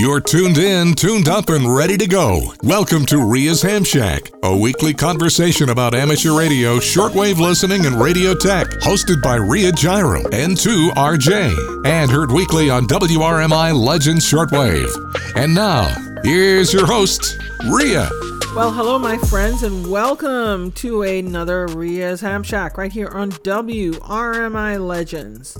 [0.00, 2.54] You're tuned in, tuned up, and ready to go.
[2.62, 8.34] Welcome to Ria's Ham Shack, a weekly conversation about amateur radio, shortwave listening, and radio
[8.34, 14.90] tech, hosted by Ria Jairam, N2RJ, and heard weekly on WRMI Legends Shortwave.
[15.36, 15.94] And now,
[16.24, 17.36] here's your host,
[17.70, 18.08] Ria.
[18.56, 24.80] Well, hello, my friends, and welcome to another Ria's Ham Shack right here on WRMI
[24.80, 25.58] Legends.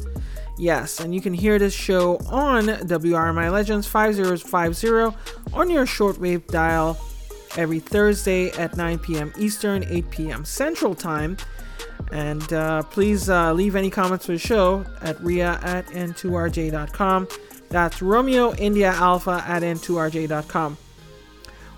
[0.60, 5.16] Yes, and you can hear this show on WRMI Legends 5050
[5.54, 6.98] on your shortwave dial
[7.56, 9.32] every Thursday at 9 p.m.
[9.38, 10.44] Eastern, 8 p.m.
[10.44, 11.38] Central Time.
[12.12, 17.28] And uh, please uh, leave any comments for the show at ria at n2rj.com.
[17.70, 20.76] That's Romeo India Alpha at n2rj.com.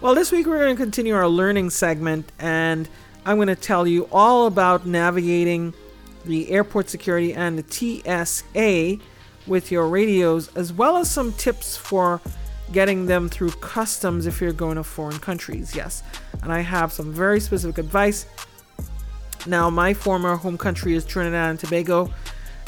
[0.01, 2.89] Well, this week we're going to continue our learning segment, and
[3.25, 5.73] I'm going to tell you all about navigating
[6.25, 8.99] the airport security and the TSA
[9.47, 12.21] with your radios, as well as some tips for
[12.73, 15.75] getting them through customs if you're going to foreign countries.
[15.75, 16.03] Yes,
[16.43, 18.27] and I have some very specific advice.
[19.47, 22.12] Now, my former home country is Trinidad and Tobago,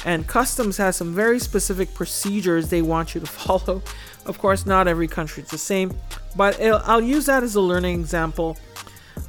[0.05, 3.83] and customs has some very specific procedures they want you to follow.
[4.27, 5.97] Of course, not every country is the same,
[6.37, 8.57] but I'll use that as a learning example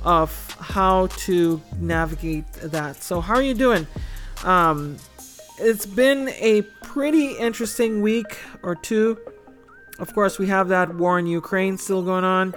[0.03, 3.02] of how to navigate that.
[3.03, 3.88] So, how are you doing?
[4.46, 4.98] Um,
[5.58, 9.20] it's been a pretty interesting week or two.
[10.00, 12.54] Of course, we have that war in Ukraine still going on.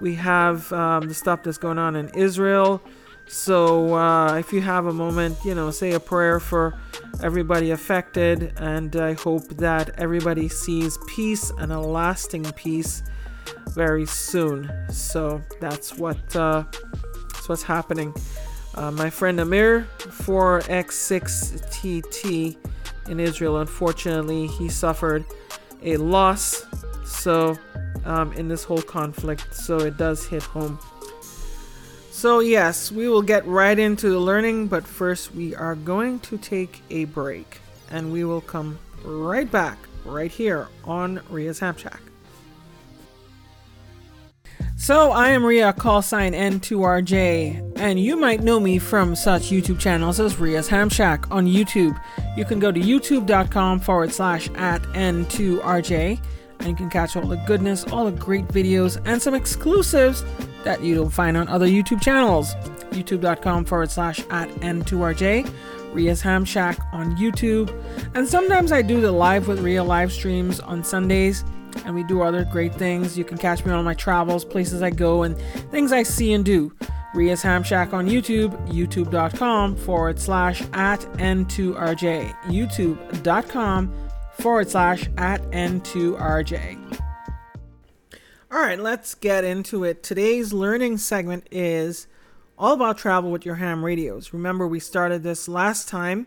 [0.00, 2.82] We have um, the stuff that's going on in Israel.
[3.28, 6.74] So, uh, if you have a moment, you know, say a prayer for
[7.22, 13.04] everybody affected, and I hope that everybody sees peace and a lasting peace
[13.68, 14.72] very soon.
[14.90, 16.64] So that's what uh,
[17.32, 18.14] that's what's happening.
[18.80, 22.56] Uh, my friend Amir 4X6TT
[23.10, 25.26] in Israel, unfortunately, he suffered
[25.82, 26.64] a loss.
[27.04, 27.58] So,
[28.06, 30.78] um, in this whole conflict, so it does hit home.
[32.10, 36.38] So, yes, we will get right into the learning, but first, we are going to
[36.38, 37.60] take a break
[37.90, 42.00] and we will come right back right here on Ria's Ham Shack.
[44.80, 49.78] So, I am Ria, call sign N2RJ, and you might know me from such YouTube
[49.78, 52.00] channels as Ria's Ham Shack on YouTube.
[52.34, 56.18] You can go to youtube.com forward slash at N2RJ,
[56.60, 60.24] and you can catch all the goodness, all the great videos, and some exclusives
[60.64, 62.54] that you don't find on other YouTube channels.
[62.92, 65.52] youtube.com forward slash at N2RJ,
[65.92, 67.70] Ria's Ham Shack on YouTube,
[68.14, 71.44] and sometimes I do the live with Ria live streams on Sundays
[71.84, 73.16] and we do other great things.
[73.16, 75.36] You can catch me on my travels, places I go, and
[75.70, 76.72] things I see and do.
[77.14, 82.34] Ria's Ham Shack on YouTube, youtube.com forward slash at N2RJ.
[82.44, 83.92] YouTube.com
[84.38, 87.00] forward slash at N2RJ.
[88.52, 90.02] All right, let's get into it.
[90.02, 92.06] Today's learning segment is
[92.58, 94.32] all about travel with your ham radios.
[94.32, 96.26] Remember, we started this last time,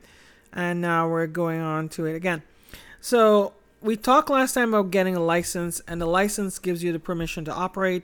[0.52, 2.42] and now we're going on to it again.
[3.02, 3.54] So,
[3.84, 7.44] we talked last time about getting a license, and the license gives you the permission
[7.46, 8.04] to operate.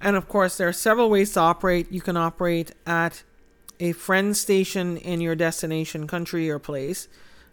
[0.00, 1.92] And of course, there are several ways to operate.
[1.92, 3.22] You can operate at
[3.78, 7.08] a friend station in your destination country or place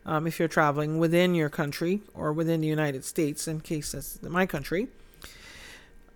[0.06, 4.22] um, if you're traveling within your country or within the United States, in case that's
[4.24, 4.88] my country.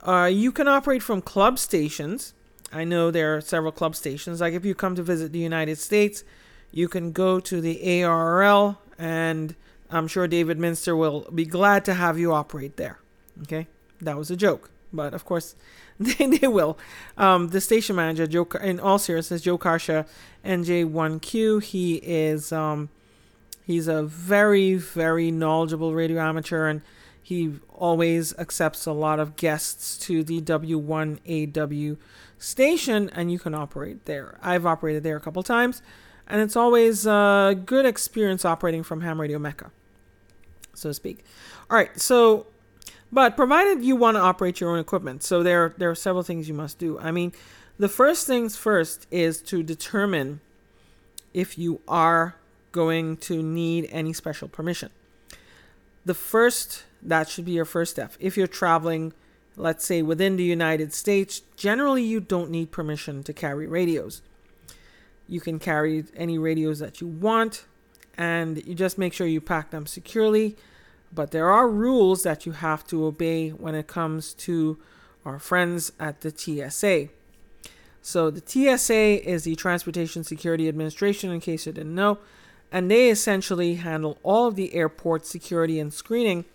[0.01, 2.33] Uh, you can operate from club stations.
[2.72, 4.39] I know there are several club stations.
[4.39, 6.23] Like if you come to visit the United States,
[6.72, 9.56] you can go to the ARRL and
[9.95, 13.00] I'm sure David Minster will be glad to have you operate there.
[13.44, 13.67] Okay,
[14.01, 15.56] that was a joke, but of course
[16.00, 16.78] they, they will.
[17.17, 20.06] Um, the station manager, Joe, in all seriousness, Joe Carcia,
[20.44, 21.63] NJ1Q.
[21.63, 22.89] He is um,
[23.66, 26.81] he's a very very knowledgeable radio amateur, and
[27.22, 31.97] he always accepts a lot of guests to the W1AW
[32.38, 34.38] station, and you can operate there.
[34.41, 35.81] I've operated there a couple times
[36.27, 39.72] and it's always a good experience operating from Ham Radio Mecca,
[40.75, 41.24] so to speak.
[41.69, 42.47] All right, so
[43.12, 46.48] but provided you want to operate your own equipment, so there there are several things
[46.48, 47.00] you must do.
[47.00, 47.33] I mean,
[47.77, 50.42] the first things first is to determine
[51.33, 52.36] if you are
[52.72, 54.89] going to need any special permission.
[56.06, 58.13] The first that should be your first step.
[58.19, 59.13] If you're traveling,
[59.56, 64.21] let's say within the United States, generally you don't need permission to carry radios.
[65.28, 67.66] You can carry any radios that you want,
[68.17, 70.56] and you just make sure you pack them securely.
[71.13, 74.77] But there are rules that you have to obey when it comes to
[75.23, 77.09] our friends at the TSA.
[78.01, 82.19] So, the TSA is the Transportation Security Administration, in case you didn't know,
[82.71, 86.45] and they essentially handle all of the airport security and screening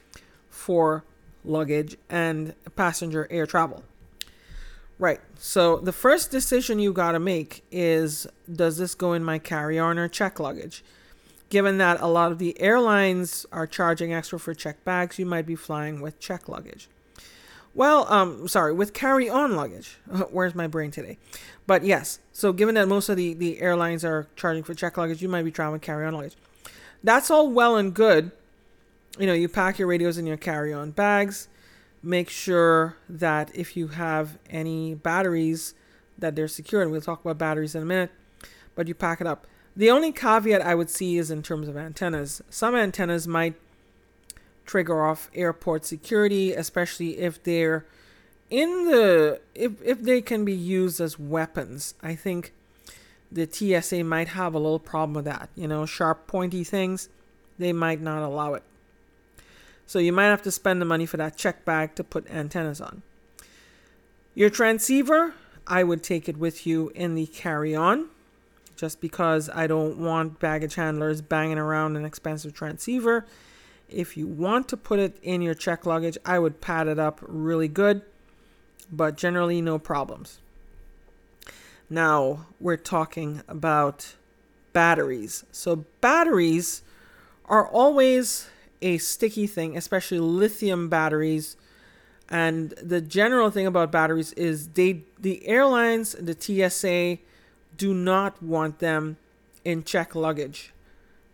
[0.48, 1.04] for
[1.44, 3.82] luggage and passenger air travel.
[4.98, 5.20] Right.
[5.38, 9.78] So the first decision you got to make is does this go in my carry
[9.78, 10.84] on or check luggage?
[11.50, 15.47] Given that a lot of the airlines are charging extra for check bags, you might
[15.47, 16.88] be flying with check luggage.
[17.75, 19.99] Well, um, sorry, with carry on luggage.
[20.31, 21.19] Where's my brain today?
[21.67, 25.20] But yes, so given that most of the, the airlines are charging for check luggage,
[25.23, 26.37] you might be traveling with carry on luggage.
[27.02, 28.32] That's all well and good.
[29.19, 31.49] You know, you pack your radios in your carry on bags.
[32.02, 35.75] Make sure that if you have any batteries,
[36.20, 36.82] that they're secure.
[36.82, 38.11] And we'll talk about batteries in a minute,
[38.75, 39.47] but you pack it up.
[39.76, 42.43] The only caveat I would see is in terms of antennas.
[42.50, 43.55] Some antennas might
[44.67, 47.87] trigger off airport security, especially if they're
[48.50, 51.94] in the if if they can be used as weapons.
[52.02, 52.52] I think
[53.31, 55.50] the TSA might have a little problem with that.
[55.55, 57.08] You know, sharp pointy things,
[57.58, 58.64] they might not allow it.
[59.87, 62.81] So you might have to spend the money for that check bag to put antennas
[62.81, 63.02] on.
[64.34, 65.34] Your transceiver,
[65.66, 68.08] I would take it with you in the carry-on
[68.80, 73.26] just because I don't want baggage handlers banging around an expensive transceiver
[73.90, 77.20] if you want to put it in your check luggage, I would pad it up
[77.22, 78.02] really good,
[78.90, 80.38] but generally no problems.
[81.88, 84.14] Now we're talking about
[84.72, 85.44] batteries.
[85.50, 86.82] So, batteries
[87.46, 88.48] are always
[88.80, 91.56] a sticky thing, especially lithium batteries.
[92.28, 97.18] And the general thing about batteries is they the airlines, the TSA
[97.80, 99.16] do not want them
[99.64, 100.74] in check luggage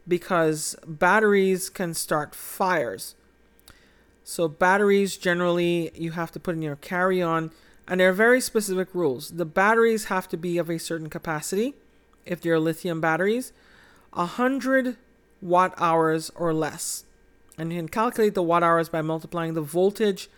[0.07, 3.17] because batteries can start fires.
[4.23, 7.51] So, batteries generally you have to put in your carry on,
[7.89, 9.31] and there are very specific rules.
[9.31, 11.75] The batteries have to be of a certain capacity
[12.25, 13.53] if they're lithium batteries,
[14.13, 14.97] 100
[15.43, 17.07] watt hours or less.
[17.59, 20.29] And you can calculate the watt hours by multiplying the voltage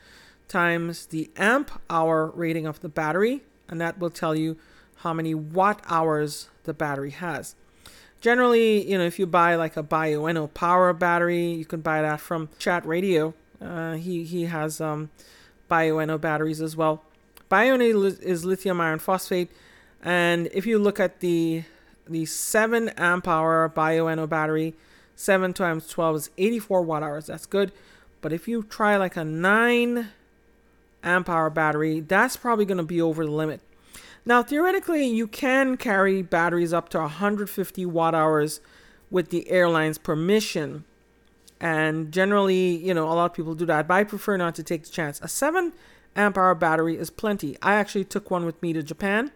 [0.49, 4.57] times the amp hour rating of the battery, and that will tell you
[4.99, 7.55] how many watt hours the battery has.
[8.21, 12.21] Generally, you know, if you buy like a Bioenno power battery, you can buy that
[12.21, 13.35] from Chat Radio.
[13.61, 15.11] Uh, he he has um,
[15.71, 17.03] Bioenno batteries as well.
[17.51, 19.51] Bioenno is lithium iron phosphate,
[20.03, 21.65] and if you look at the
[22.09, 24.75] the seven amp hour Bioenno battery,
[25.15, 27.27] seven times twelve is eighty four watt hours.
[27.27, 27.71] That's good,
[28.21, 30.09] but if you try like a nine
[31.05, 33.61] amp hour battery, that's probably going to be over the limit.
[34.29, 38.61] Now, theoretically, you can carry batteries up to 150 watt hours
[39.11, 40.85] with the airline's permission.
[41.63, 44.63] And generally, you know, a lot of people do that, but I prefer not to
[44.63, 45.19] take the chance.
[45.23, 45.73] A 7
[46.15, 47.57] amp hour battery is plenty.
[47.63, 49.33] I actually took one with me to Japan,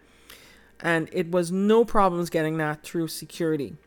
[0.78, 3.78] and it was no problems getting that through security.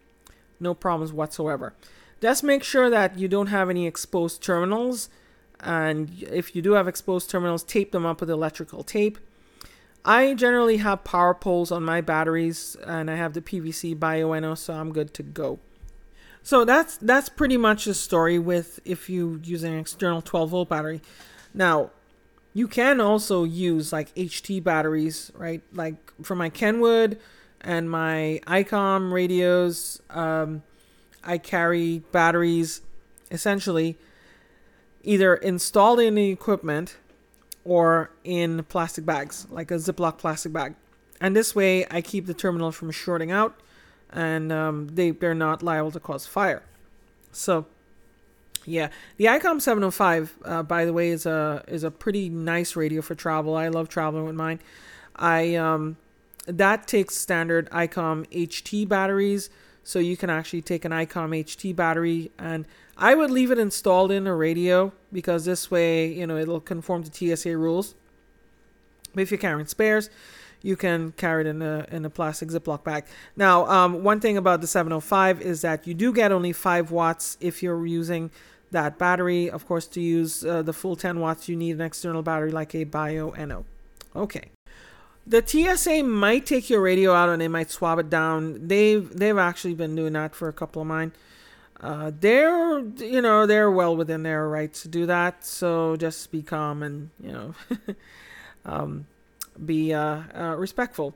[0.60, 1.76] No problems whatsoever.
[2.20, 5.10] Just make sure that you don't have any exposed terminals.
[5.60, 9.20] And if you do have exposed terminals, tape them up with electrical tape
[10.06, 14.76] I generally have power poles on my batteries and I have the PVC Bioenno, so
[14.76, 15.60] I'm good to go.
[16.44, 20.70] So that's that's pretty much the story with if you use an external 12 volt
[20.70, 21.02] battery.
[21.56, 21.90] Now,
[22.54, 25.64] you can also use like HT batteries, right?
[25.74, 27.20] Like for my Kenwood
[27.62, 30.62] and my ICOM radios, um,
[31.24, 32.82] I carry batteries
[33.32, 33.98] essentially
[35.02, 36.98] either installed in the equipment
[37.66, 40.76] or in plastic bags, like a Ziploc plastic bag.
[41.20, 43.60] And this way, I keep the terminal from shorting out,
[44.12, 46.64] and um, they they're not liable to cause fire.
[47.32, 47.66] So,
[48.66, 53.02] yeah, the ICOM 705, uh, by the way, is a is a pretty nice radio
[53.02, 53.56] for travel.
[53.56, 54.60] I love traveling with mine.
[55.16, 55.98] I um,
[56.46, 59.50] that takes standard ICOM HT batteries,
[59.84, 62.66] so you can actually take an ICOM HT battery and
[62.98, 67.04] I would leave it installed in a radio because this way, you know, it'll conform
[67.04, 67.96] to TSA rules.
[69.14, 70.10] But if you're carrying spares,
[70.62, 73.06] you can carry it in a in a plastic Ziploc bag.
[73.36, 77.38] Now, um, one thing about the 705 is that you do get only five watts
[77.40, 78.32] if you're using
[78.72, 79.50] that battery.
[79.50, 82.74] Of course, to use uh, the full 10 watts, you need an external battery like
[82.74, 83.66] a Bioenno.
[84.16, 84.52] Okay.
[85.28, 88.68] The TSA might take your radio out and they might swab it down.
[88.68, 91.12] They've they've actually been doing that for a couple of mine.
[91.82, 95.46] Uh, they're you know they're well within their rights to do that.
[95.46, 97.56] So just be calm and you know
[98.66, 99.08] um,
[99.64, 101.16] be uh, uh, respectful.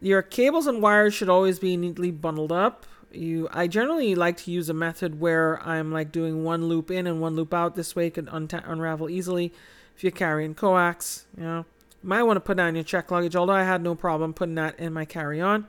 [0.00, 2.86] Your cables and wires should always be neatly bundled up.
[3.12, 7.06] You, I generally like to use a method where I'm like doing one loop in
[7.06, 7.74] and one loop out.
[7.74, 9.52] This way, it can un- unravel easily.
[9.96, 11.64] If you're carrying coax, you know,
[12.02, 13.36] you might want to put in your check luggage.
[13.36, 15.66] Although I had no problem putting that in my carry-on,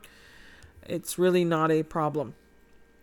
[0.85, 2.35] it's really not a problem.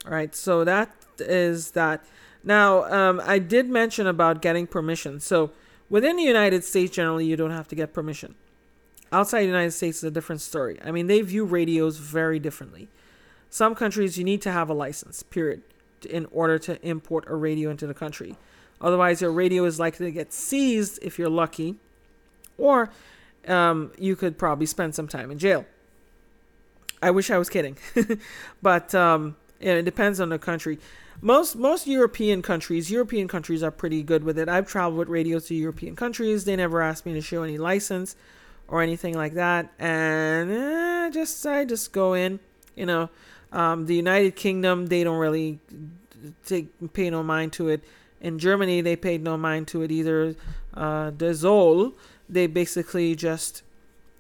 [0.06, 2.04] All right, so that is that.
[2.44, 5.20] Now, um, I did mention about getting permission.
[5.20, 5.50] So,
[5.90, 8.34] Within the United States, generally, you don't have to get permission.
[9.10, 10.78] Outside the United States is a different story.
[10.84, 12.88] I mean, they view radios very differently.
[13.48, 15.62] Some countries, you need to have a license, period,
[16.08, 18.37] in order to import a radio into the country.
[18.80, 21.76] Otherwise, your radio is likely to get seized if you're lucky,
[22.58, 22.90] or
[23.46, 25.64] um, you could probably spend some time in jail.
[27.00, 27.78] I wish I was kidding,
[28.62, 30.78] but um, it depends on the country.
[31.20, 34.48] Most most European countries, European countries are pretty good with it.
[34.48, 36.44] I've traveled with radios to European countries.
[36.44, 38.14] They never asked me to show any license
[38.68, 42.38] or anything like that, and eh, just I just go in.
[42.76, 43.10] You know,
[43.50, 45.58] um, the United Kingdom they don't really
[46.46, 47.82] take pay no mind to it.
[48.20, 50.37] In Germany they paid no mind to it either.
[50.72, 51.94] Uh, the Zoll
[52.28, 53.62] they basically just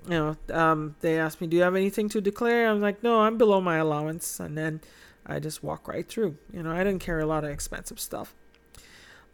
[0.04, 3.20] you know um, they asked me, "Do you have anything to declare?" I'm like, "No,
[3.20, 4.80] I'm below my allowance," and then
[5.28, 6.36] I just walk right through.
[6.52, 8.34] You know, I didn't carry a lot of expensive stuff.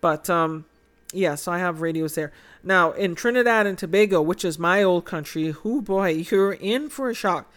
[0.00, 0.66] But um,
[1.12, 2.32] yeah, so I have radios there.
[2.62, 7.08] Now in Trinidad and Tobago, which is my old country, who boy, you're in for
[7.08, 7.50] a shock.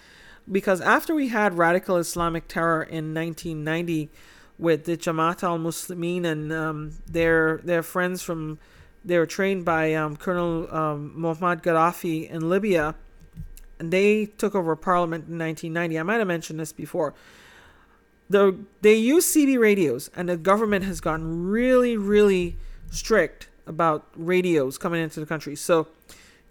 [0.50, 4.10] Because after we had radical Islamic terror in 1990
[4.58, 8.60] with the Jamaat al Muslimeen and um, their their friends from
[9.04, 12.96] they were trained by um, Colonel um, Muhammad Gaddafi in Libya,
[13.80, 16.00] and they took over parliament in 1990.
[16.00, 17.14] I might have mentioned this before
[18.30, 22.58] the they use CB radios, and the government has gotten really, really
[22.92, 25.56] strict about radios coming into the country.
[25.56, 25.88] So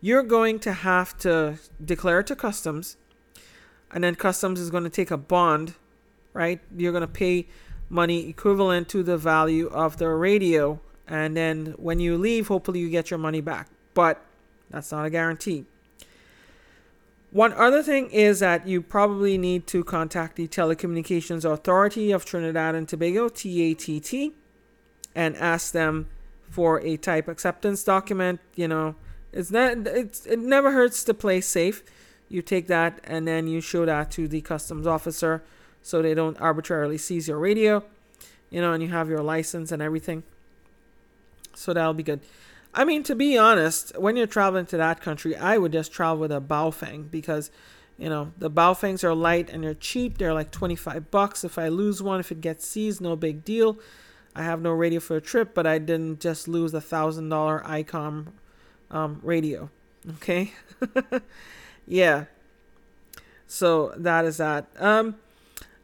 [0.01, 2.97] you're going to have to declare to customs,
[3.91, 5.75] and then customs is going to take a bond,
[6.33, 6.61] right?
[6.77, 7.49] You're going to pay
[7.89, 12.91] money equivalent to the value of the radio, and then when you leave, hopefully you
[12.91, 13.69] get your money back.
[13.95, 14.23] But
[14.71, 15.65] that's not a guarantee.
[17.37, 22.75] One other thing is that you probably need to contact the Telecommunications Authority of Trinidad
[22.75, 24.33] and Tobago, TATT,
[25.15, 26.09] and ask them
[26.49, 28.41] for a type acceptance document.
[28.55, 28.95] You know,
[29.35, 31.85] it's not it's it never hurts to play safe.
[32.31, 35.43] You take that and then you show that to the customs officer
[35.83, 37.85] so they don't arbitrarily seize your radio.
[38.49, 40.23] You know, and you have your license and everything.
[41.55, 42.21] So that'll be good.
[42.77, 46.19] I mean, to be honest, when you're traveling to that country, I would just travel
[46.19, 47.51] with a Baofeng because,
[47.97, 50.19] you know, the Baofengs are light and they're cheap.
[50.19, 51.43] They're like 25 bucks.
[51.43, 53.79] If I lose one, if it gets seized, no big deal.
[54.35, 57.63] I have no radio for a trip, but I didn't just lose a thousand dollar
[57.65, 58.27] ICOM
[58.91, 59.71] um, radio.
[60.17, 60.53] Okay,
[61.87, 62.27] yeah.
[63.47, 64.67] So that is that.
[64.79, 65.17] Um,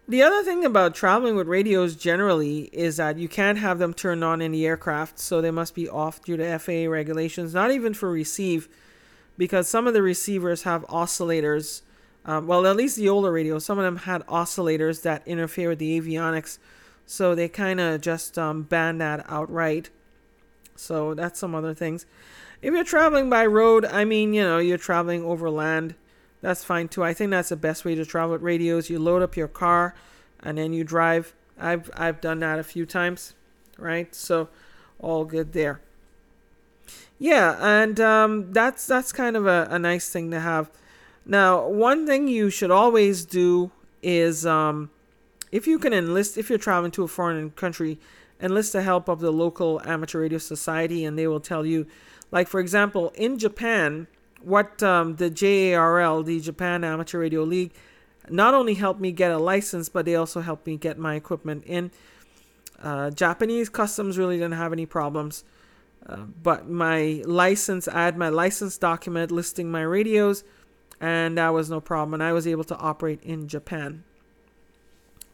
[0.09, 4.25] the other thing about traveling with radios generally is that you can't have them turned
[4.25, 7.95] on in the aircraft, so they must be off due to FAA regulations, not even
[7.95, 8.69] for receive,
[9.39, 11.83] because some of the receivers have oscillators.
[12.25, 15.79] Um, well, at least the older radios, some of them had oscillators that interfere with
[15.79, 16.59] the avionics,
[17.07, 19.91] so they kind of just um, ban that outright.
[20.75, 22.07] So that's some other things.
[22.61, 25.95] If you're traveling by road, I mean, you know, you're traveling over land
[26.43, 27.03] that's fine too.
[27.03, 28.91] I think that's the best way to travel with radios.
[28.91, 29.95] You load up your car
[30.43, 31.35] and then you drive.
[31.59, 33.35] I've I've done that a few times,
[33.79, 34.15] right?
[34.15, 34.49] So
[34.99, 35.81] all good there.
[37.19, 40.71] Yeah, and um, that's that's kind of a, a nice thing to have.
[41.25, 43.71] Now, one thing you should always do
[44.03, 44.91] is um,
[45.53, 48.01] if you can enlist if you're traveling to a foreign country,
[48.41, 51.87] enlist the help of the local amateur radio society, and they will tell you,
[52.33, 54.09] like for example, in Japan
[54.45, 57.73] what um, the JARL, the Japan Amateur Radio League,
[58.29, 61.65] not only helped me get a license, but they also helped me get my equipment
[61.67, 61.91] in.
[62.81, 65.45] Uh, Japanese customs really didn't have any problems.
[66.07, 70.43] Uh, but my license, I had my license document listing my radios,
[71.01, 72.15] and that was no problem.
[72.15, 74.03] And I was able to operate in Japan.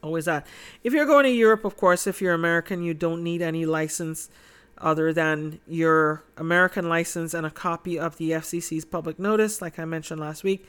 [0.01, 0.45] Always that.
[0.83, 4.29] If you're going to Europe, of course, if you're American, you don't need any license
[4.79, 9.85] other than your American license and a copy of the FCC's public notice, like I
[9.85, 10.65] mentioned last week.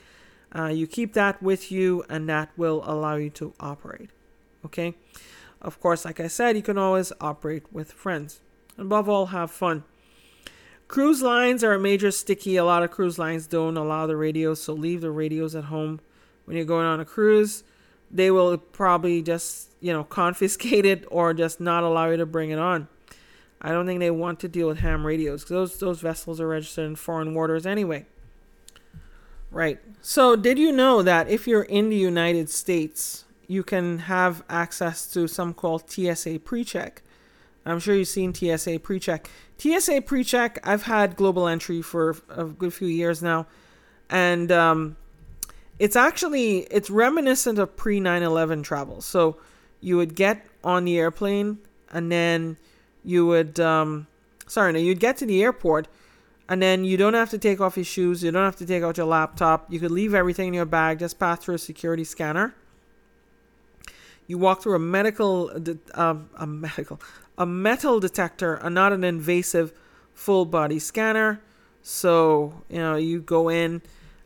[0.53, 4.09] Uh, you keep that with you, and that will allow you to operate.
[4.65, 4.95] Okay?
[5.61, 8.41] Of course, like I said, you can always operate with friends.
[8.77, 9.83] Above all, have fun.
[10.87, 12.57] Cruise lines are a major sticky.
[12.57, 16.01] A lot of cruise lines don't allow the radios, so leave the radios at home
[16.43, 17.63] when you're going on a cruise.
[18.09, 22.49] They will probably just, you know, confiscate it or just not allow you to bring
[22.49, 22.89] it on.
[23.61, 26.47] I don't think they want to deal with ham radios because those those vessels are
[26.47, 28.05] registered in foreign waters anyway.
[29.51, 29.79] Right.
[30.01, 35.05] So, did you know that if you're in the United States, you can have access
[35.13, 36.99] to some called TSA PreCheck?
[37.65, 39.27] I'm sure you've seen TSA PreCheck.
[39.57, 43.45] TSA PreCheck, I've had global entry for a good few years now,
[44.09, 44.95] and um,
[45.77, 49.01] it's actually it's reminiscent of pre 9/11 travel.
[49.01, 49.37] So,
[49.81, 51.57] you would get on the airplane
[51.91, 52.57] and then
[53.03, 54.07] you would um,
[54.47, 55.87] sorry, no, you'd get to the airport
[56.51, 58.21] And then you don't have to take off your shoes.
[58.21, 59.71] You don't have to take out your laptop.
[59.71, 60.99] You could leave everything in your bag.
[60.99, 62.53] Just pass through a security scanner.
[64.27, 65.49] You walk through a medical,
[65.93, 66.99] um, a medical,
[67.37, 69.71] a metal detector, and not an invasive
[70.13, 71.39] full body scanner.
[71.83, 73.81] So you know you go in,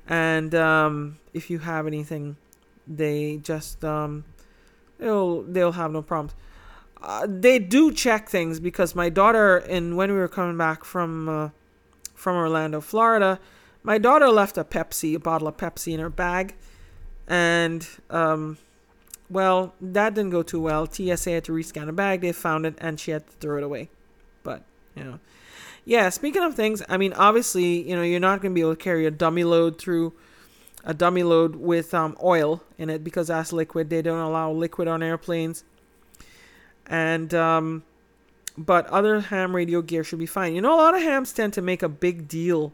[0.07, 2.37] and um, if you have anything,
[2.87, 4.25] they just um,
[4.97, 6.33] they'll they'll have no problems.
[7.05, 11.29] Uh, they do check things because my daughter, and when we were coming back from
[11.29, 11.49] uh,
[12.15, 13.39] from Orlando, Florida,
[13.83, 16.55] my daughter left a Pepsi, a bottle of Pepsi in her bag.
[17.27, 18.57] And, um,
[19.29, 20.89] well, that didn't go too well.
[20.89, 22.21] TSA had to rescan the bag.
[22.21, 23.89] They found it and she had to throw it away.
[24.41, 24.63] But,
[24.95, 25.19] you know.
[25.85, 28.75] Yeah, speaking of things, I mean, obviously, you know, you're not going to be able
[28.75, 30.13] to carry a dummy load through
[30.83, 33.91] a dummy load with um, oil in it because that's liquid.
[33.91, 35.63] They don't allow liquid on airplanes.
[36.87, 37.83] And, um,
[38.57, 40.55] but other ham radio gear should be fine.
[40.55, 42.73] You know, a lot of hams tend to make a big deal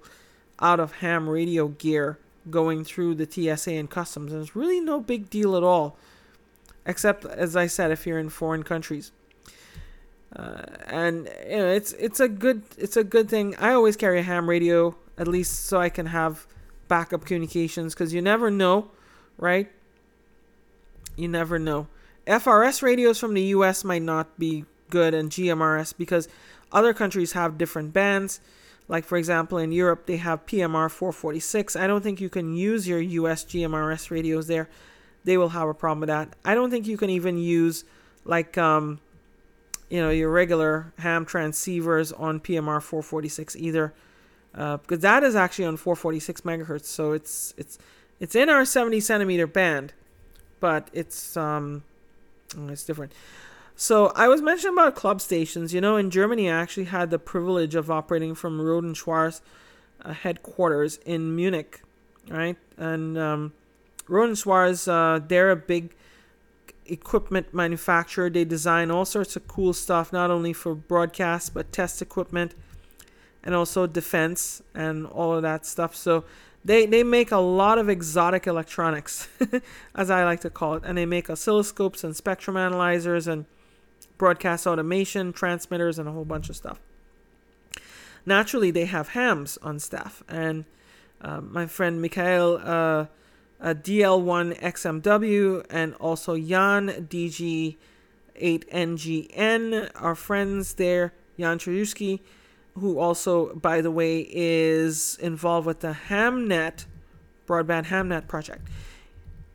[0.59, 4.31] out of ham radio gear going through the TSA and customs.
[4.31, 5.97] And it's really no big deal at all,
[6.85, 9.11] except as I said, if you're in foreign countries.
[10.35, 13.55] Uh, and you know, it's it's a good it's a good thing.
[13.57, 16.47] I always carry a ham radio at least so I can have
[16.87, 18.91] backup communications because you never know,
[19.37, 19.69] right?
[21.17, 21.87] You never know.
[22.27, 26.27] FRS radios from the US might not be good and GMRS because
[26.71, 28.39] other countries have different bands.
[28.87, 31.75] Like, for example, in Europe, they have PMR 446.
[31.75, 34.69] I don't think you can use your US GMRS radios there.
[35.23, 36.35] They will have a problem with that.
[36.43, 37.85] I don't think you can even use,
[38.25, 38.99] like, um,
[39.89, 43.93] you know, your regular ham transceivers on PMR 446 either.
[44.53, 47.79] Uh, because that is actually on 446 megahertz, so it's it's
[48.19, 49.93] it's in our 70 centimeter band,
[50.59, 51.83] but it's um
[52.69, 53.13] it's different.
[53.75, 55.73] So I was mentioning about club stations.
[55.73, 58.59] You know, in Germany, I actually had the privilege of operating from
[58.93, 59.41] Schwarz
[60.03, 61.81] uh, headquarters in Munich,
[62.29, 62.57] right?
[62.77, 63.53] And um,
[64.07, 65.95] Schwarz, uh, they're a big
[66.85, 68.29] equipment manufacturer.
[68.29, 72.53] They design all sorts of cool stuff, not only for broadcast but test equipment,
[73.43, 75.95] and also defense and all of that stuff.
[75.95, 76.25] So
[76.63, 79.27] they they make a lot of exotic electronics,
[79.95, 83.45] as I like to call it, and they make oscilloscopes and spectrum analyzers and
[84.17, 86.79] broadcast automation, transmitters, and a whole bunch of stuff.
[88.25, 90.65] Naturally, they have hams on staff, and
[91.21, 93.05] uh, my friend Mikhail uh,
[93.63, 101.13] DL1XMW and also Jan DG8NGN our friends there.
[101.39, 102.19] Jan Trujewski,
[102.75, 106.85] who also, by the way, is involved with the Hamnet
[107.47, 108.67] broadband Hamnet project.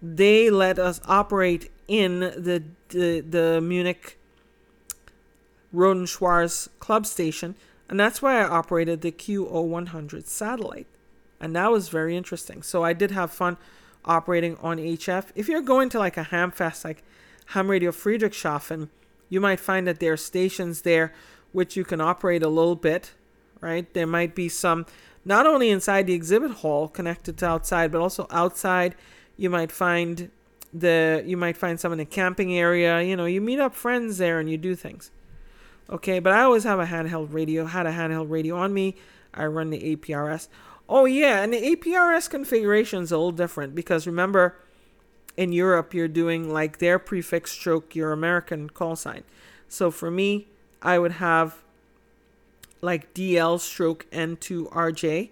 [0.02, 4.18] They let us operate in the the, the Munich
[5.74, 7.54] Rohde & Schwarz club station,
[7.88, 10.86] and that's why I operated the QO100 satellite.
[11.40, 12.62] And that was very interesting.
[12.62, 13.56] So I did have fun
[14.04, 15.26] operating on HF.
[15.34, 17.02] If you're going to like a ham fest like
[17.46, 18.88] Ham Radio Friedrichshafen,
[19.28, 21.12] you might find that there are stations there
[21.52, 23.12] which you can operate a little bit,
[23.60, 23.92] right?
[23.94, 24.86] There might be some
[25.24, 28.94] not only inside the exhibit hall connected to outside, but also outside.
[29.36, 30.30] You might find
[30.72, 33.02] the you might find some in the camping area.
[33.02, 35.10] You know, you meet up friends there and you do things.
[35.88, 38.96] Okay, but I always have a handheld radio, had a handheld radio on me.
[39.32, 40.48] I run the APRS.
[40.88, 44.56] Oh, yeah, and the APRS configuration is a little different because remember,
[45.36, 49.22] in Europe, you're doing like their prefix stroke your American call sign.
[49.68, 50.48] So for me,
[50.86, 51.64] I would have
[52.80, 55.30] like DL stroke N2RJ,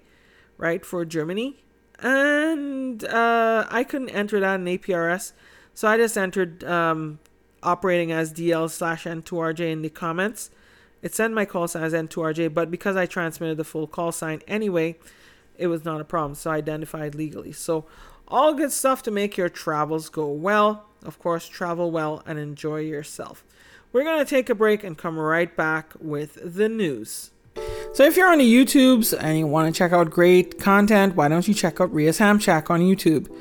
[0.58, 1.62] right, for Germany.
[2.00, 5.32] And uh, I couldn't enter that in APRS.
[5.72, 7.20] So I just entered um,
[7.62, 10.50] operating as DL slash N2RJ in the comments.
[11.02, 14.42] It sent my call sign as N2RJ, but because I transmitted the full call sign
[14.48, 14.96] anyway,
[15.56, 16.34] it was not a problem.
[16.34, 17.52] So I identified legally.
[17.52, 17.84] So
[18.26, 20.86] all good stuff to make your travels go well.
[21.04, 23.44] Of course, travel well and enjoy yourself.
[23.94, 27.30] We're going to take a break and come right back with the news.
[27.92, 31.28] So if you're on the YouTubes and you want to check out great content, why
[31.28, 33.32] don't you check out Ria's Ham Shack on YouTube?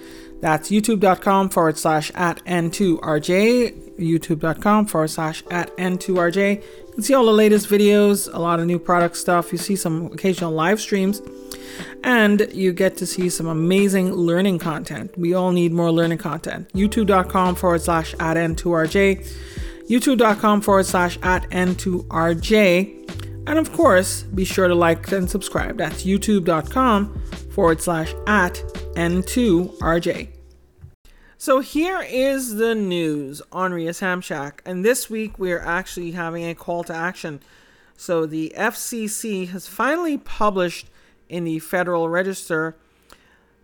[0.42, 6.58] That's youtube.com forward slash at N2RJ, youtube.com forward slash at N2RJ.
[6.58, 9.52] You can see all the latest videos, a lot of new product stuff.
[9.52, 11.24] You see some occasional live streams,
[12.04, 15.18] and you get to see some amazing learning content.
[15.18, 16.72] We all need more learning content.
[16.74, 23.04] youtube.com forward slash at N2RJ, youtube.com forward slash at N2RJ.
[23.48, 25.78] And of course, be sure to like and subscribe.
[25.78, 28.56] That's youtube.com forward slash at
[28.96, 30.30] N2RJ.
[31.38, 36.46] So here is the news on Ria's Ham Shack, and this week we're actually having
[36.46, 37.42] a call to action.
[37.98, 40.90] So the FCC has finally published
[41.28, 42.78] in the Federal Register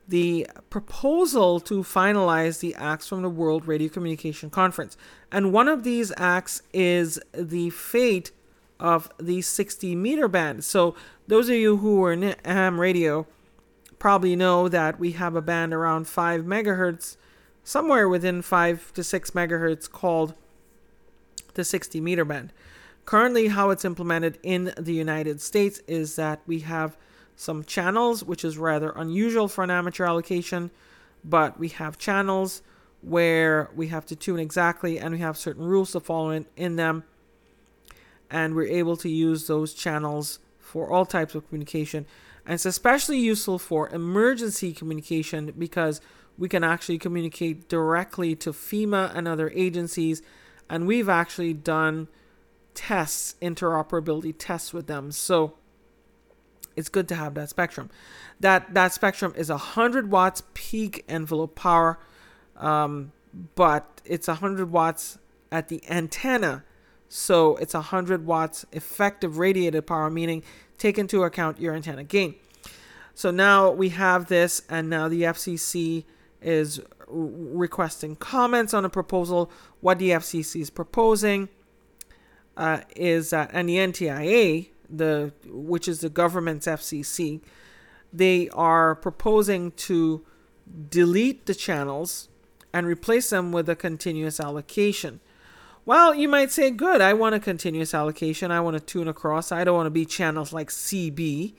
[0.09, 4.97] the proposal to finalize the acts from the World Radio Communication Conference.
[5.31, 8.31] And one of these acts is the fate
[8.79, 10.63] of the 60 meter band.
[10.63, 10.95] So,
[11.27, 13.27] those of you who are in ham radio
[13.99, 17.17] probably know that we have a band around 5 megahertz,
[17.63, 20.33] somewhere within 5 to 6 megahertz, called
[21.53, 22.51] the 60 meter band.
[23.05, 26.97] Currently, how it's implemented in the United States is that we have
[27.39, 30.69] some channels, which is rather unusual for an amateur allocation,
[31.23, 32.61] but we have channels
[33.01, 36.75] where we have to tune exactly and we have certain rules to follow in, in
[36.75, 37.05] them.
[38.29, 42.05] And we're able to use those channels for all types of communication.
[42.45, 46.01] And it's especially useful for emergency communication because
[46.37, 50.21] we can actually communicate directly to FEMA and other agencies.
[50.69, 52.09] And we've actually done
[52.73, 55.13] tests, interoperability tests with them.
[55.13, 55.53] So
[56.79, 57.89] it's good to have that spectrum.
[58.39, 61.99] That that spectrum is 100 watts peak envelope power,
[62.55, 63.11] um,
[63.55, 65.19] but it's 100 watts
[65.51, 66.63] at the antenna.
[67.09, 70.41] So it's 100 watts effective radiated power, meaning
[70.77, 72.35] take into account your antenna gain.
[73.13, 76.05] So now we have this, and now the FCC
[76.41, 79.51] is requesting comments on a proposal.
[79.81, 81.49] What the FCC is proposing
[82.55, 87.41] uh, is that, and the NTIA, the which is the government's FCC,
[88.11, 90.25] they are proposing to
[90.89, 92.29] delete the channels
[92.73, 95.19] and replace them with a continuous allocation.
[95.85, 98.51] Well, you might say, good, I want a continuous allocation.
[98.51, 99.51] I want to tune across.
[99.51, 101.53] I don't want to be channels like CB.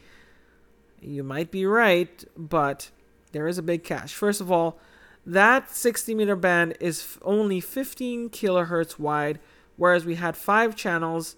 [1.00, 2.90] You might be right, but
[3.32, 4.14] there is a big catch.
[4.14, 4.78] First of all,
[5.26, 9.40] that 60 meter band is only 15 kilohertz wide,
[9.76, 11.36] whereas we had five channels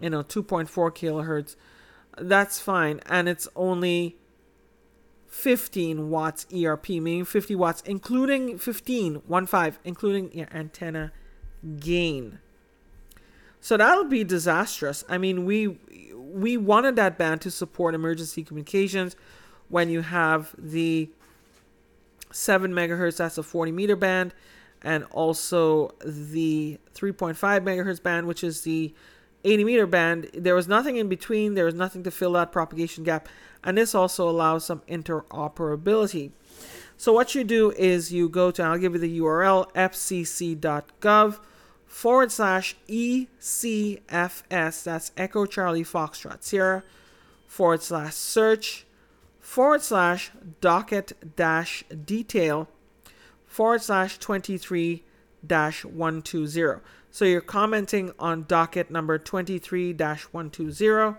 [0.00, 1.56] you know 2.4 kilohertz
[2.18, 3.00] that's fine.
[3.06, 4.16] And it's only
[5.28, 11.12] 15 watts erp meaning 50 watts including 15 1 5 including your antenna
[11.78, 12.38] gain.
[13.60, 15.04] So that'll be disastrous.
[15.08, 15.78] I mean we
[16.14, 19.16] we wanted that band to support emergency communications
[19.68, 21.10] when you have the
[22.30, 24.34] 7 megahertz that's a 40 meter band
[24.82, 28.92] and also the 3.5 megahertz band which is the
[29.44, 33.04] 80 meter band, there was nothing in between, there was nothing to fill that propagation
[33.04, 33.28] gap,
[33.62, 36.32] and this also allows some interoperability.
[36.96, 41.38] So, what you do is you go to, I'll give you the URL, fcc.gov
[41.86, 46.82] forward slash ECFS, that's Echo Charlie Foxtrot Sierra,
[47.46, 48.86] forward slash search,
[49.40, 52.68] forward slash docket dash detail,
[53.46, 55.04] forward slash 23
[55.46, 56.80] dash 120.
[57.14, 61.16] So you're commenting on docket number 23 120,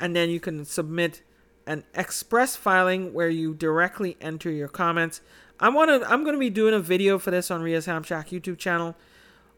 [0.00, 1.22] and then you can submit
[1.64, 5.20] an express filing where you directly enter your comments.
[5.60, 6.10] I want to.
[6.10, 8.96] I'm going to be doing a video for this on Ria's Ham Shack YouTube channel,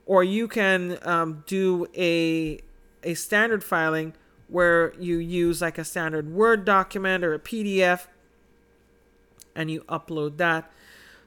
[0.05, 2.61] or you can um, do a
[3.03, 4.13] a standard filing
[4.49, 8.07] where you use like a standard Word document or a PDF,
[9.55, 10.71] and you upload that.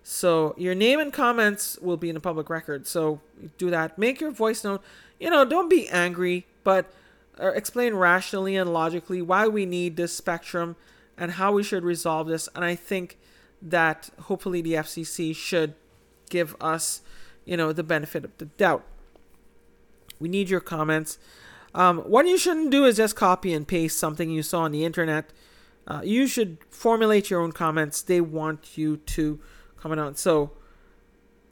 [0.03, 2.87] So your name and comments will be in the public record.
[2.87, 3.21] So
[3.57, 3.97] do that.
[3.97, 4.79] Make your voice known.
[5.19, 6.91] You know, don't be angry, but
[7.39, 10.75] uh, explain rationally and logically why we need this spectrum
[11.17, 12.49] and how we should resolve this.
[12.55, 13.19] And I think
[13.61, 15.75] that hopefully the FCC should
[16.29, 17.01] give us,
[17.45, 18.83] you know, the benefit of the doubt.
[20.19, 21.19] We need your comments.
[21.73, 24.83] Um, what you shouldn't do is just copy and paste something you saw on the
[24.83, 25.31] internet.
[25.87, 28.01] Uh, you should formulate your own comments.
[28.01, 29.39] They want you to
[29.81, 30.15] coming on.
[30.15, 30.51] So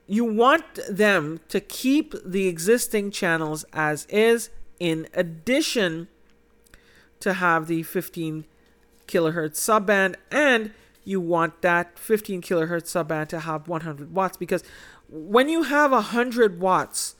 [0.08, 6.08] you want them to keep the existing channels as is, in addition
[7.20, 8.46] to have the 15
[9.08, 10.72] kilohertz subband, and
[11.04, 14.64] you want that 15 kilohertz subband to have 100 watts because
[15.10, 17.16] when you have 100 watts,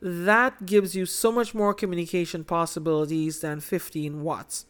[0.00, 4.66] that gives you so much more communication possibilities than 15 watts.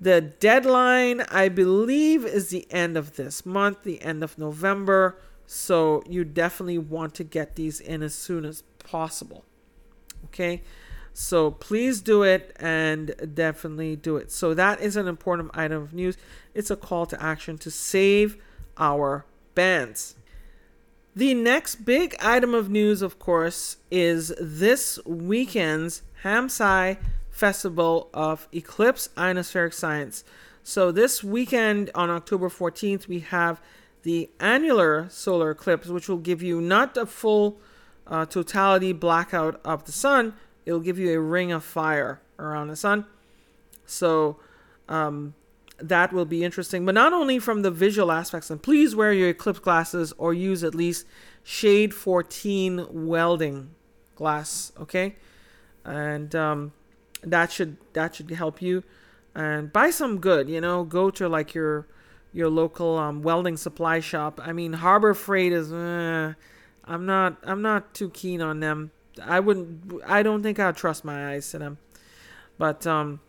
[0.00, 5.18] The deadline, I believe, is the end of this month, the end of November.
[5.46, 9.44] So you definitely want to get these in as soon as possible.
[10.26, 10.62] Okay.
[11.18, 14.30] So please do it and definitely do it.
[14.30, 16.18] So that is an important item of news.
[16.52, 18.36] It's a call to action to save
[18.76, 20.16] our bands.
[21.14, 26.98] The next big item of news, of course, is this weekend's HamSci
[27.36, 30.24] Festival of Eclipse Ionospheric Science.
[30.62, 33.60] So, this weekend on October 14th, we have
[34.04, 37.58] the annular solar eclipse, which will give you not a full
[38.06, 40.32] uh, totality blackout of the sun,
[40.64, 43.04] it'll give you a ring of fire around the sun.
[43.84, 44.38] So,
[44.88, 45.34] um,
[45.76, 48.48] that will be interesting, but not only from the visual aspects.
[48.48, 51.04] And please wear your eclipse glasses or use at least
[51.44, 53.72] shade 14 welding
[54.14, 55.16] glass, okay?
[55.84, 56.72] And um,
[57.26, 58.82] that should that should help you.
[59.34, 60.84] And buy some good, you know.
[60.84, 61.86] Go to like your
[62.32, 64.40] your local um, welding supply shop.
[64.42, 65.72] I mean, Harbor Freight is.
[65.72, 66.34] Uh,
[66.84, 67.36] I'm not.
[67.42, 68.92] I'm not too keen on them.
[69.22, 70.02] I wouldn't.
[70.06, 71.78] I don't think I'd trust my eyes to them.
[72.58, 73.20] But um,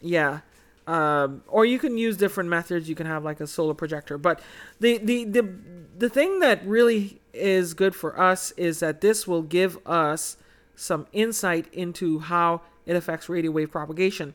[0.00, 0.40] yeah.
[0.86, 2.88] Um, or you can use different methods.
[2.88, 4.16] You can have like a solar projector.
[4.16, 4.40] But
[4.80, 5.54] the, the the
[5.98, 10.36] the thing that really is good for us is that this will give us
[10.74, 14.34] some insight into how it affects radio wave propagation.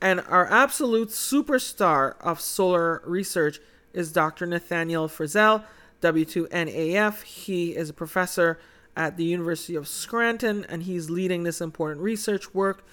[0.00, 3.58] And our absolute superstar of solar research
[3.92, 4.46] is Dr.
[4.46, 5.64] Nathaniel Frissell,
[6.00, 7.22] W2NAF.
[7.22, 8.60] He is a professor
[8.96, 12.84] at the University of Scranton and he's leading this important research work.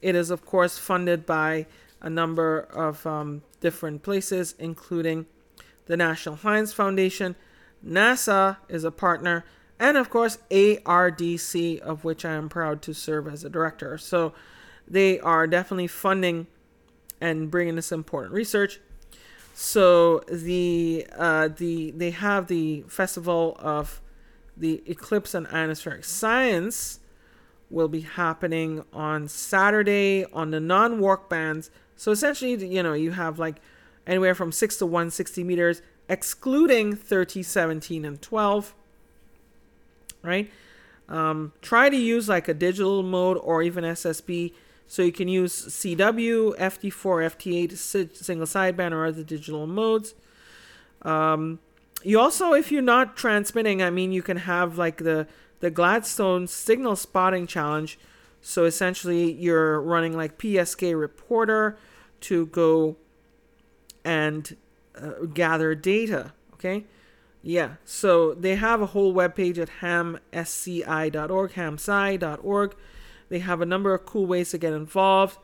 [0.00, 1.66] It is, of course, funded by
[2.00, 5.26] a number of um, different places, including
[5.86, 7.36] the National Science Foundation.
[7.84, 9.44] NASA is a partner,
[9.78, 13.98] and of course, ARDC, of which I am proud to serve as a director.
[13.98, 14.32] So
[14.88, 16.46] they are definitely funding
[17.20, 18.80] and bringing this important research.
[19.54, 24.00] So the uh, the they have the festival of
[24.56, 27.00] the eclipse and ionospheric science
[27.70, 31.70] will be happening on Saturday on the non-work bands.
[31.96, 33.56] So essentially, you know, you have like
[34.06, 38.74] anywhere from 6 to 160 meters, excluding 30, 17, and 12.
[40.26, 40.50] Right?
[41.08, 44.52] Um, try to use like a digital mode or even SSB.
[44.88, 50.14] So you can use CW, FT4, FT8, single sideband, or other digital modes.
[51.02, 51.58] Um,
[52.02, 55.26] you also, if you're not transmitting, I mean, you can have like the
[55.60, 57.98] the Gladstone Signal Spotting Challenge.
[58.42, 61.78] So essentially, you're running like PSK Reporter
[62.22, 62.96] to go
[64.04, 64.56] and
[64.96, 66.32] uh, gather data.
[66.54, 66.84] Okay.
[67.46, 67.76] Yeah.
[67.84, 72.76] So they have a whole webpage at hamsci.org, hamsci.org.
[73.28, 75.38] They have a number of cool ways to get involved.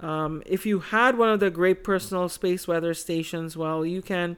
[0.00, 4.36] Um, if you had one of the great personal space weather stations, well, you can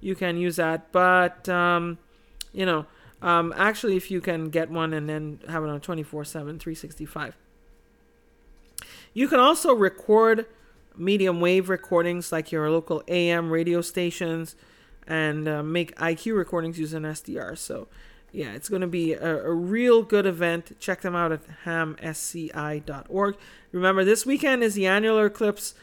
[0.00, 0.92] you can use that.
[0.92, 1.98] But um,
[2.52, 2.86] you know,
[3.20, 7.36] um, actually, if you can get one and then have it on 24 7, 365.
[9.12, 10.46] You can also record
[10.96, 14.54] medium wave recordings like your local AM radio stations
[15.08, 17.58] and uh, make IQ recordings using SDR.
[17.58, 17.88] So,
[18.30, 20.78] yeah, it's going to be a, a, real good event.
[20.78, 23.36] Check them out at hamsci.org.
[23.72, 25.74] Remember, this weekend is the annular eclipse,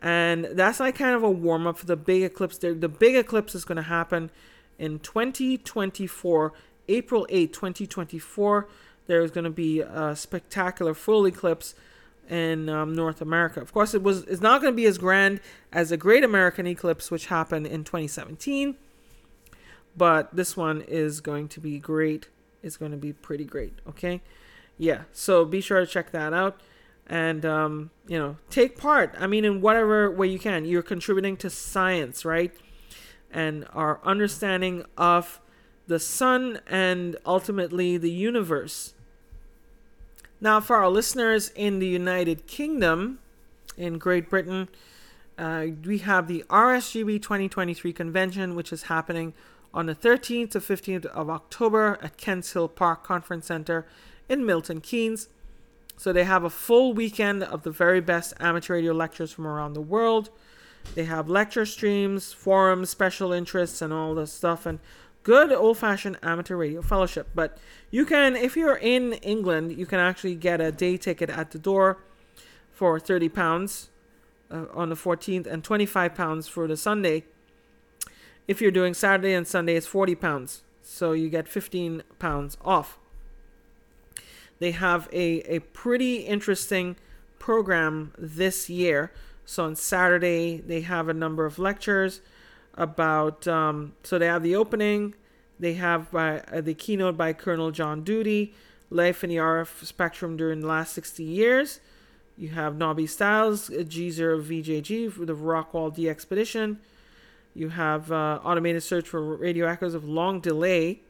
[0.00, 2.58] and that's like kind of a warm up for the big eclipse.
[2.58, 4.30] The, the big eclipse is going to happen
[4.78, 6.52] in 2024
[6.88, 8.68] April 8, 2024,
[9.06, 11.74] there's going to be a spectacular full eclipse
[12.28, 13.60] in um, North America.
[13.60, 15.40] Of course, it was it's not going to be as grand
[15.72, 18.76] as the Great American Eclipse, which happened in 2017,
[19.96, 22.28] but this one is going to be great.
[22.62, 23.74] It's going to be pretty great.
[23.88, 24.22] Okay,
[24.78, 25.02] yeah.
[25.12, 26.60] So be sure to check that out,
[27.06, 29.14] and um, you know, take part.
[29.18, 30.64] I mean, in whatever way you can.
[30.64, 32.54] You're contributing to science, right?
[33.30, 35.40] And our understanding of
[35.86, 38.93] the sun, and ultimately the universe.
[40.44, 43.18] Now, for our listeners in the United Kingdom,
[43.78, 44.68] in Great Britain,
[45.38, 49.32] uh, we have the RSGB 2023 convention, which is happening
[49.72, 53.86] on the 13th to 15th of October at Kents Hill Park Conference Center
[54.28, 55.30] in Milton Keynes.
[55.96, 59.72] So they have a full weekend of the very best amateur radio lectures from around
[59.72, 60.28] the world.
[60.94, 64.66] They have lecture streams, forums, special interests, and all this stuff.
[64.66, 64.78] And
[65.24, 67.28] good old fashioned amateur radio fellowship.
[67.34, 67.58] But
[67.90, 71.58] you can, if you're in England, you can actually get a day ticket at the
[71.58, 71.98] door
[72.70, 73.90] for thirty pounds
[74.50, 77.24] uh, on the 14th and 25 pounds for the Sunday.
[78.46, 82.98] If you're doing Saturday and Sunday, it's 40 pounds, so you get 15 pounds off.
[84.58, 86.96] They have a, a pretty interesting
[87.38, 89.12] program this year.
[89.46, 92.20] So on Saturday, they have a number of lectures
[92.76, 95.14] about um, so they have the opening
[95.58, 98.54] they have by, uh, the keynote by colonel john duty
[98.90, 101.80] life in the rf spectrum during the last 60 years.
[102.36, 106.80] You have nobby Styles, g0 vjg for the Rockall d expedition
[107.54, 111.00] you have uh, automated search for radio echoes of long delay.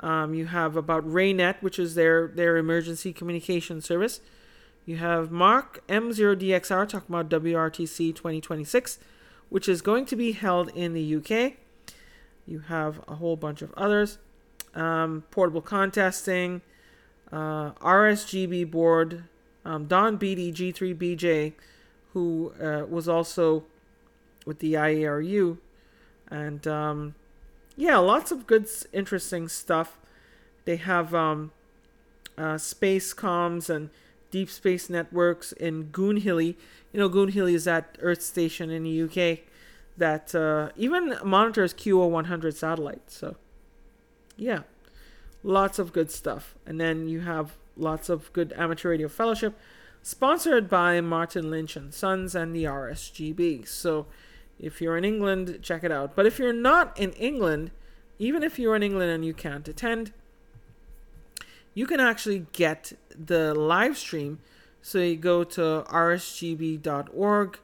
[0.00, 4.20] Um, you have about raynet which is their their emergency communication service.
[4.84, 8.98] You have mark m0dxr talking about wrtc 2026
[9.48, 11.54] which is going to be held in the UK.
[12.46, 14.18] You have a whole bunch of others.
[14.74, 16.60] Um, portable contesting,
[17.32, 19.24] uh, RSGB board,
[19.64, 21.54] um, Don Beattie G3BJ
[22.12, 23.64] who uh, was also
[24.46, 25.58] with the IARU.
[26.30, 27.14] And um,
[27.76, 29.98] yeah, lots of good, interesting stuff.
[30.64, 31.52] They have um,
[32.36, 33.90] uh, space comms and
[34.30, 36.56] deep space networks in Goonhilly.
[36.92, 39.40] You know, Goonhilly is that Earth station in the UK
[39.96, 43.16] that uh, even monitors QO100 satellites.
[43.16, 43.36] So,
[44.36, 44.60] yeah,
[45.42, 46.54] lots of good stuff.
[46.66, 49.58] And then you have lots of good amateur radio fellowship
[50.02, 53.66] sponsored by Martin Lynch and Sons and the RSGB.
[53.66, 54.06] So,
[54.58, 56.16] if you're in England, check it out.
[56.16, 57.70] But if you're not in England,
[58.18, 60.12] even if you're in England and you can't attend,
[61.78, 64.40] you can actually get the live stream.
[64.82, 67.58] So you go to rsgb.org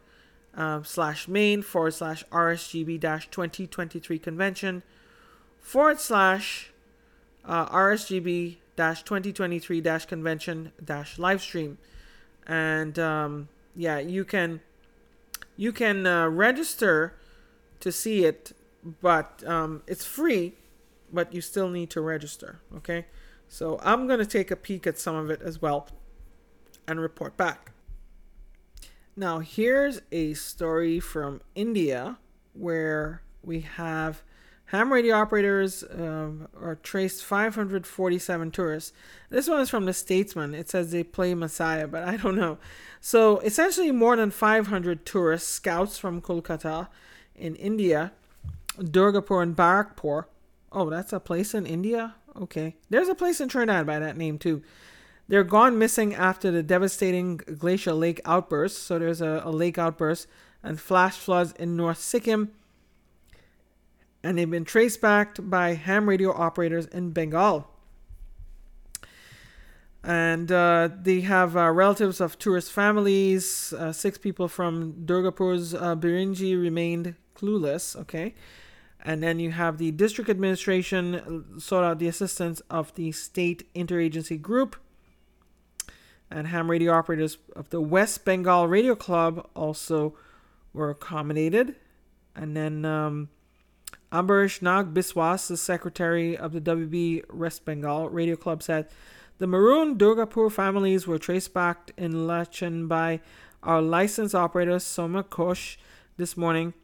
[0.55, 4.85] um, slash main forward slash rsgb dash 2023 convention
[5.61, 6.71] forward slash
[7.45, 10.71] uh, rsgb dash 2023 dash convention
[11.19, 11.79] live stream.
[12.47, 14.61] And um, yeah, you can
[15.57, 17.15] you can uh, register
[17.81, 18.53] to see it,
[19.03, 20.55] but um, it's free,
[21.13, 22.61] but you still need to register.
[22.77, 23.07] Okay,
[23.55, 25.87] so I'm gonna take a peek at some of it as well
[26.89, 27.71] and report back.
[29.15, 32.19] Now, here's a story from India
[32.53, 34.25] where we have
[34.67, 38.93] ham radio operators um, are traced 547 tourists.
[39.31, 40.53] This one is from the Statesman.
[40.53, 42.59] It says they play Messiah, but I don't know.
[43.01, 46.89] So, essentially, more than 500 tourist scouts from Kolkata
[47.37, 48.11] in India,
[48.79, 50.25] Durgapur and Barakpur.
[50.73, 52.17] Oh, that's a place in India?
[52.41, 52.75] Okay.
[52.91, 54.63] There's a place in Trinidad by that name, too.
[55.29, 58.83] They're gone missing after the devastating glacial lake outburst.
[58.83, 60.27] So there's a, a lake outburst
[60.63, 62.51] and flash floods in North Sikkim.
[64.23, 67.69] And they've been traced back by ham radio operators in Bengal.
[70.03, 73.73] And uh, they have uh, relatives of tourist families.
[73.73, 77.97] Uh, six people from Durgapur's uh, Birinji remained clueless.
[77.97, 78.35] Okay.
[79.05, 84.41] And then you have the district administration sought out the assistance of the state interagency
[84.41, 84.77] group
[86.31, 90.15] and ham radio operators of the West Bengal Radio Club also
[90.73, 91.77] were accommodated.
[92.35, 93.29] And then um,
[94.11, 98.89] Ambarish Nag Biswas, the secretary of the WB West Bengal Radio Club, said
[99.39, 103.21] the Maroon Durgapur families were traced back in Lachen by
[103.63, 105.77] our licensed operator Soma Ghosh
[106.17, 106.75] this morning.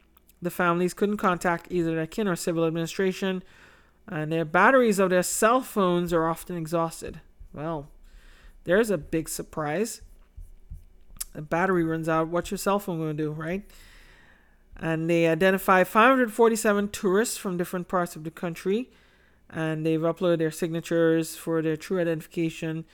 [0.41, 3.43] The families couldn't contact either their kin or civil administration,
[4.07, 7.21] and their batteries of their cell phones are often exhausted.
[7.53, 7.89] Well,
[8.63, 10.01] there's a big surprise.
[11.33, 12.27] The battery runs out.
[12.27, 13.63] What's your cell phone going to do, right?
[14.77, 18.89] And they identify 547 tourists from different parts of the country.
[19.49, 22.85] And they've uploaded their signatures for their true identification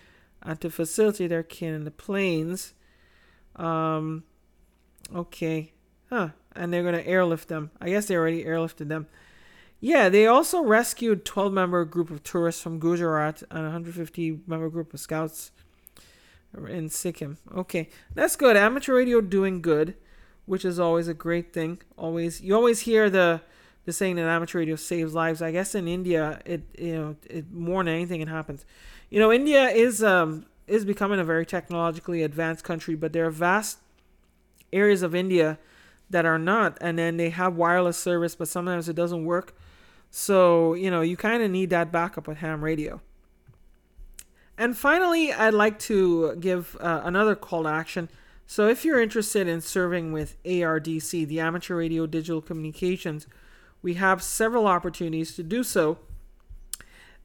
[0.42, 2.74] and to facilitate their kin in the planes.
[3.56, 4.24] Um,
[5.16, 5.74] okay.
[6.10, 6.30] Huh.
[6.58, 7.72] And they're going to airlift them.
[7.80, 9.08] I guess they already airlifted them.
[9.80, 14.94] Yeah, they also rescued 12 member group of tourists from Gujarat and 150 member group
[14.94, 15.52] of scouts
[16.68, 17.38] in Sikkim.
[17.56, 18.58] Okay, that's good.
[18.58, 19.96] Amateur radio doing good,
[20.46, 21.80] which is always a great thing.
[21.96, 23.42] Always, you always hear the
[23.86, 25.42] the saying that amateur radio saves lives.
[25.42, 28.66] I guess in India, it you know it more than anything it happens.
[29.10, 33.32] You know, India is um is becoming a very technologically advanced country, but there are
[33.32, 33.78] vast
[34.74, 35.58] areas of India
[36.10, 39.56] that are not, and then they have wireless service, but sometimes it doesn't work.
[40.10, 43.02] So, you know, you kind of need that backup with ham radio.
[44.58, 48.10] And finally, I'd like to give uh, another call to action.
[48.48, 53.28] So, if you're interested in serving with ARDC, the Amateur Radio Digital Communications,
[53.82, 56.00] we have several opportunities to do so.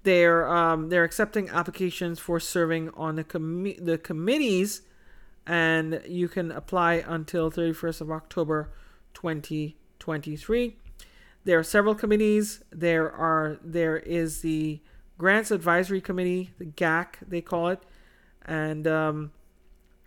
[0.02, 4.82] They're um, they're accepting applications for serving on the com- the committees,
[5.46, 8.70] and you can apply until 31st of October,
[9.14, 10.76] 2023.
[11.44, 12.62] There are several committees.
[12.70, 14.80] There are there is the
[15.18, 17.82] Grants Advisory Committee, the GAC they call it,
[18.44, 19.32] and um,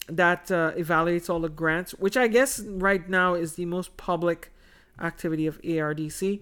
[0.07, 4.51] that uh, evaluates all the grants, which I guess right now is the most public
[5.01, 6.41] activity of ARDC.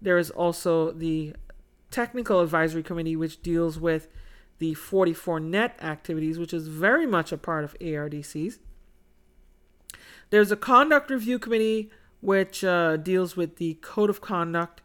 [0.00, 1.34] There is also the
[1.90, 4.08] Technical Advisory Committee, which deals with
[4.58, 8.58] the 44net activities, which is very much a part of ARDC's.
[10.30, 11.90] There's a Conduct Review Committee,
[12.20, 14.80] which uh, deals with the Code of Conduct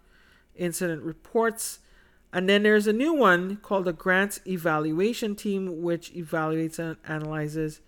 [0.55, 1.79] incident reports.
[2.31, 7.81] And then there's a new one called the Grants Evaluation Team, which evaluates and analyzes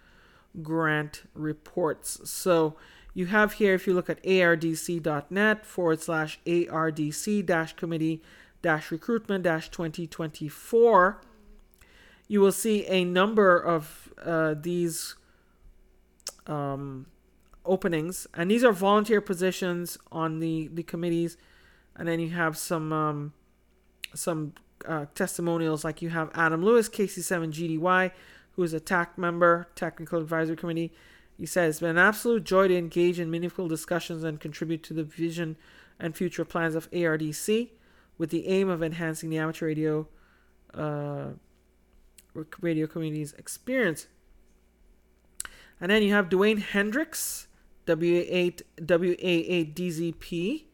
[0.62, 2.30] grant reports.
[2.30, 2.76] So
[3.14, 8.22] you have here, if you look at ardc.net forward slash ardc dash committee
[8.62, 11.22] dash recruitment dash 2024,
[12.32, 15.18] you will see a number of uh, these
[16.48, 17.06] um,
[17.66, 21.36] openings, and these are volunteer positions on the the committees,
[21.94, 23.34] and then you have some um,
[24.16, 24.54] some
[24.88, 25.84] uh, testimonials.
[25.84, 28.12] Like you have Adam Lewis, KC7 GDY,
[28.52, 30.94] who is a TAC member, Technical Advisory Committee.
[31.38, 34.94] He says, It's been an absolute joy to engage in meaningful discussions and contribute to
[34.94, 35.58] the vision
[36.00, 37.72] and future plans of ARDC
[38.18, 40.08] with the aim of enhancing the amateur radio
[40.74, 41.32] uh,
[42.62, 44.08] radio community's experience.
[45.80, 47.48] And then you have Dwayne Hendricks,
[47.88, 50.66] W8 WA8DZP.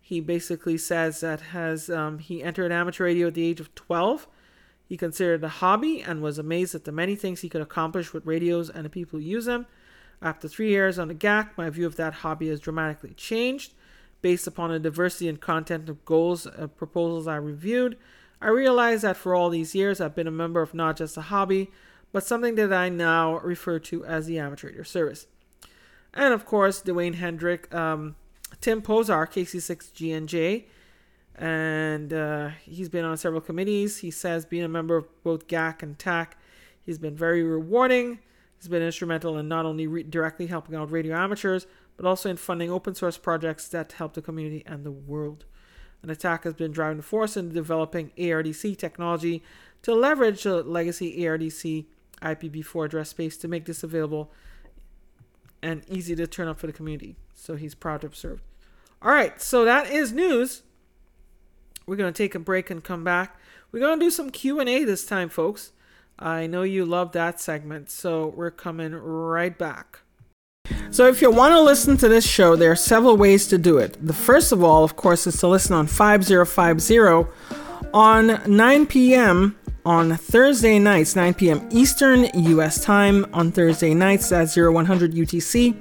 [0.00, 4.26] He basically says that has um, he entered amateur radio at the age of 12.
[4.84, 8.12] He considered it a hobby and was amazed at the many things he could accomplish
[8.12, 9.66] with radios and the people who use them.
[10.20, 13.72] After three years on the GAC, my view of that hobby has dramatically changed.
[14.20, 17.96] Based upon the diversity and content of goals and uh, proposals I reviewed,
[18.40, 21.22] I realize that for all these years I've been a member of not just a
[21.22, 21.70] hobby,
[22.12, 25.26] but something that I now refer to as the amateur radio service.
[26.14, 28.16] And of course, Dwayne Hendrick, um,
[28.60, 30.64] Tim Pozar, KC6GNJ,
[31.36, 33.98] and uh, he's been on several committees.
[33.98, 36.36] He says being a member of both GAC and TAC,
[36.82, 38.18] he's been very rewarding.
[38.58, 41.66] He's been instrumental in not only re- directly helping out radio amateurs,
[41.96, 45.44] but also in funding open source projects that help the community and the world.
[46.02, 49.42] And attack has been driving force in developing ARDC technology
[49.82, 51.86] to leverage the legacy ARDC
[52.22, 54.30] IPv4 address space to make this available
[55.62, 57.16] and easy to turn up for the community.
[57.34, 58.42] So he's proud to have served.
[59.02, 60.62] All right, so that is news.
[61.86, 63.38] We're going to take a break and come back.
[63.72, 65.72] We're going to do some Q&A this time, folks.
[66.18, 70.00] I know you love that segment, so we're coming right back.
[70.90, 73.78] So, if you want to listen to this show, there are several ways to do
[73.78, 73.96] it.
[74.04, 77.30] The first of all, of course, is to listen on 5050
[77.92, 81.68] on 9 p.m on Thursday nights, 9 p.m.
[81.70, 85.74] Eastern US time on Thursday nights at 0100 UTC.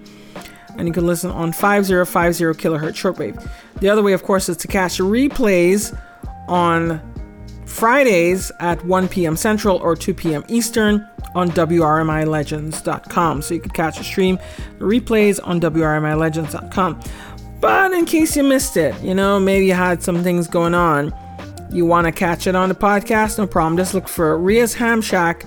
[0.78, 3.50] And you can listen on 5050 kilohertz shortwave.
[3.82, 5.98] The other way, of course, is to catch replays
[6.48, 7.02] on
[7.70, 9.38] Fridays at 1 p.m.
[9.38, 10.44] Central or 2 p.m.
[10.48, 13.42] Eastern on WRMILegends.com.
[13.42, 14.38] So you can catch a stream,
[14.80, 17.00] replays on WRMILegends.com.
[17.62, 21.14] But in case you missed it, you know, maybe you had some things going on
[21.72, 23.38] you want to catch it on the podcast?
[23.38, 23.78] No problem.
[23.78, 25.46] Just look for Ria's Ham Shack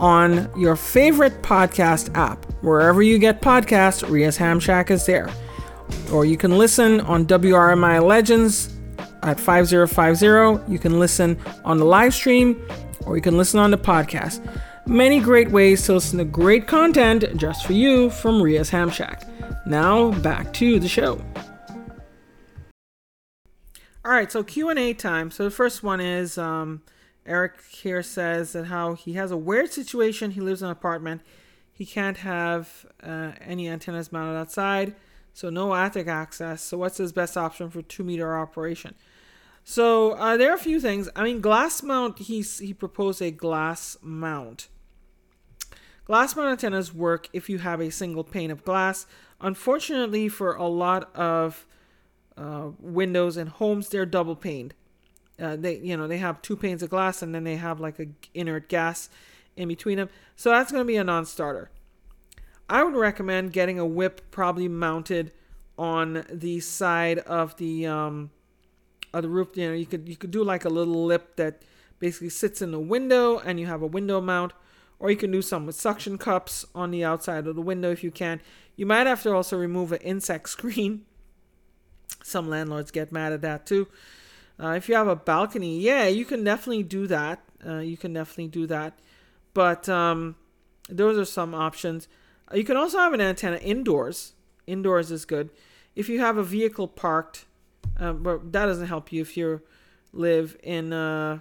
[0.00, 2.44] on your favorite podcast app.
[2.62, 5.30] Wherever you get podcasts, Ria's Ham Shack is there.
[6.12, 8.74] Or you can listen on WRMI Legends
[9.28, 10.72] at 5050.
[10.72, 12.60] You can listen on the live stream
[13.04, 14.40] or you can listen on the podcast.
[14.86, 19.22] Many great ways to listen to great content just for you from Ria's Ham Shack.
[19.66, 21.22] Now back to the show.
[24.02, 25.30] All right, so Q and A time.
[25.30, 26.80] So the first one is um,
[27.26, 30.30] Eric here says that how he has a weird situation.
[30.30, 31.20] He lives in an apartment.
[31.70, 34.94] He can't have uh, any antennas mounted outside,
[35.34, 36.62] so no attic access.
[36.62, 38.94] So what's his best option for two meter operation?
[39.70, 41.10] So uh, there are a few things.
[41.14, 42.20] I mean, glass mount.
[42.20, 44.68] He's he proposed a glass mount.
[46.06, 49.06] Glass mount antennas work if you have a single pane of glass.
[49.42, 51.66] Unfortunately, for a lot of
[52.38, 54.72] uh, windows and homes they're double paned
[55.38, 57.98] uh, they you know they have two panes of glass and then they have like
[57.98, 59.10] a inert gas
[59.56, 61.68] in between them so that's going to be a non-starter
[62.70, 65.32] i would recommend getting a whip probably mounted
[65.76, 68.30] on the side of the um
[69.12, 71.62] of the roof you know you could you could do like a little lip that
[71.98, 74.52] basically sits in the window and you have a window mount
[75.00, 78.04] or you can do some with suction cups on the outside of the window if
[78.04, 78.40] you can
[78.76, 81.04] you might have to also remove an insect screen
[82.22, 83.88] some landlords get mad at that too.
[84.60, 87.40] Uh, if you have a balcony, yeah, you can definitely do that.
[87.64, 88.98] Uh, you can definitely do that.
[89.54, 90.36] But um,
[90.88, 92.08] those are some options.
[92.52, 94.34] You can also have an antenna indoors.
[94.66, 95.50] Indoors is good.
[95.94, 97.44] If you have a vehicle parked,
[97.98, 99.60] uh, but that doesn't help you if you
[100.12, 100.92] live in.
[100.92, 101.40] Uh,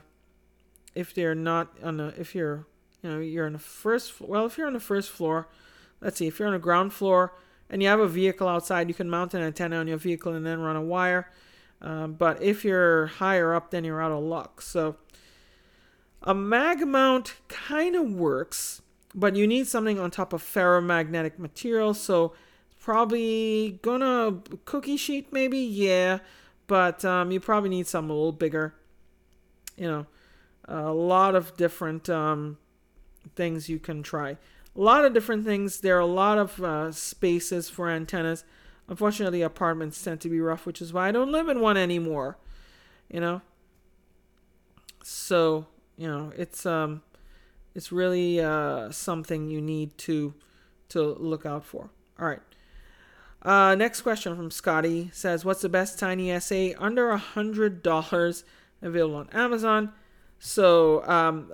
[0.96, 2.66] if they're not on a, if you're,
[3.04, 4.20] you know, you're on the first.
[4.20, 5.48] Well, if you're on the first floor,
[6.02, 6.26] let's see.
[6.26, 7.34] If you're on the ground floor,
[7.70, 10.46] and you have a vehicle outside, you can mount an antenna on your vehicle and
[10.46, 11.32] then run a wire.
[11.82, 14.62] Um, but if you're higher up, then you're out of luck.
[14.62, 14.96] So
[16.24, 18.82] a mag mount kind of works,
[19.14, 21.94] but you need something on top of ferromagnetic material.
[21.94, 22.34] So
[22.88, 26.20] probably gonna cookie sheet maybe, yeah,
[26.68, 28.74] but um, you probably need something a little bigger.
[29.76, 30.06] You know,
[30.66, 32.58] a lot of different um,
[33.36, 34.38] things you can try
[34.78, 35.82] a lot of different things.
[35.82, 38.44] There are a lot of uh, spaces for antennas.
[38.88, 42.38] Unfortunately, apartments tend to be rough, which is why I don't live in one anymore.
[43.10, 43.42] You know.
[45.04, 45.66] So
[45.98, 47.02] you know it's um,
[47.74, 50.34] it's really uh, something you need to
[50.90, 51.90] to look out for.
[52.20, 52.42] All right.
[53.42, 58.44] Uh, next question from Scotty says, "What's the best Tiny SA under a hundred dollars
[58.82, 59.94] available on Amazon?"
[60.40, 61.52] So um,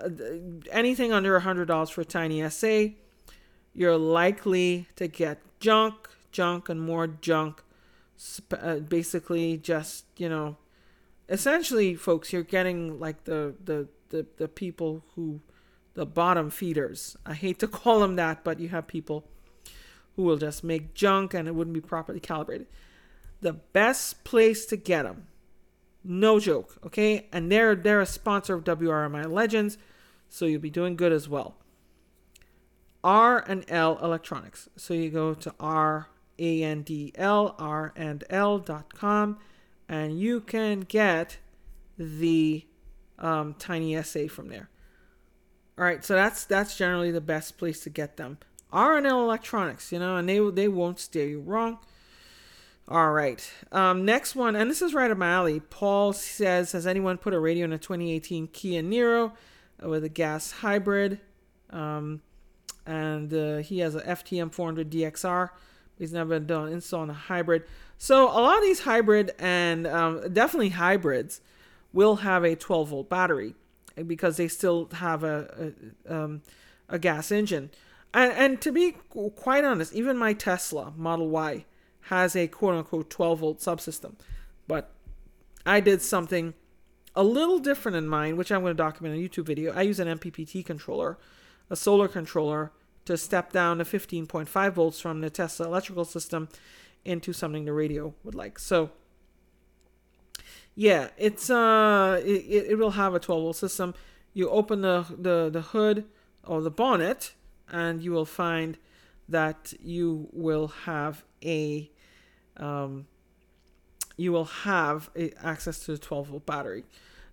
[0.71, 2.87] anything under a hundred dollars for a Tiny SA,
[3.73, 7.63] you're likely to get junk, junk, and more junk.
[8.51, 10.57] Uh, basically, just you know,
[11.27, 15.41] essentially, folks, you're getting like the the the, the people who
[15.95, 17.17] the bottom feeders.
[17.25, 19.25] I hate to call them that, but you have people
[20.15, 22.67] who will just make junk and it wouldn't be properly calibrated.
[23.41, 25.27] The best place to get them,
[26.03, 27.27] no joke, okay?
[27.31, 29.77] And they're they're a sponsor of WRMI Legends,
[30.29, 31.55] so you'll be doing good as well.
[33.03, 34.69] R and L Electronics.
[34.77, 36.07] So you go to R
[36.39, 39.39] A N D L R and L dot com,
[39.89, 41.37] and you can get
[41.97, 42.65] the
[43.19, 44.69] um, Tiny SA from there.
[45.77, 48.37] All right, so that's that's generally the best place to get them.
[48.73, 51.77] R&L Electronics, you know, and they they won't steer you wrong.
[52.89, 55.61] All right, um, next one, and this is right up my alley.
[55.61, 59.31] Paul says, has anyone put a radio in a 2018 Kia Niro
[59.81, 61.21] with a gas hybrid?
[61.69, 62.21] Um,
[62.85, 65.49] and uh, he has a FTM 400 DXR.
[65.97, 67.63] He's never done install on a hybrid.
[67.97, 71.39] So a lot of these hybrid and um, definitely hybrids
[71.93, 73.55] will have a 12 volt battery
[74.07, 75.73] because they still have a
[76.05, 76.41] a, um,
[76.89, 77.69] a gas engine.
[78.13, 78.95] And, and to be
[79.35, 81.65] quite honest, even my Tesla Model Y
[82.07, 84.15] has a quote unquote 12 volt subsystem.
[84.67, 84.91] But
[85.65, 86.53] I did something
[87.15, 89.73] a little different in mine, which I'm going to document in a YouTube video.
[89.73, 91.17] I use an MPPT controller,
[91.69, 92.71] a solar controller,
[93.05, 96.47] to step down to 15.5 volts from the Tesla electrical system
[97.03, 98.57] into something the radio would like.
[98.57, 98.91] So
[100.75, 103.93] yeah, it's uh, it, it will have a 12 volt system.
[104.33, 106.05] You open the, the, the hood
[106.43, 107.33] or the bonnet,
[107.73, 108.77] and you will find
[109.27, 111.89] that you will have a
[112.57, 113.07] um,
[114.15, 116.83] you will have a, access to the 12 volt battery.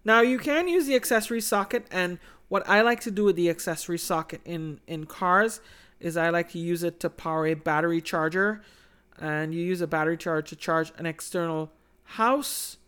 [0.02, 2.18] Now you can use the accessory socket, and
[2.48, 5.60] what I like to do with the accessory socket in in cars
[6.00, 8.62] is I like to use it to power a battery charger,
[9.18, 11.70] and you use a battery charger to charge an external
[12.04, 12.78] house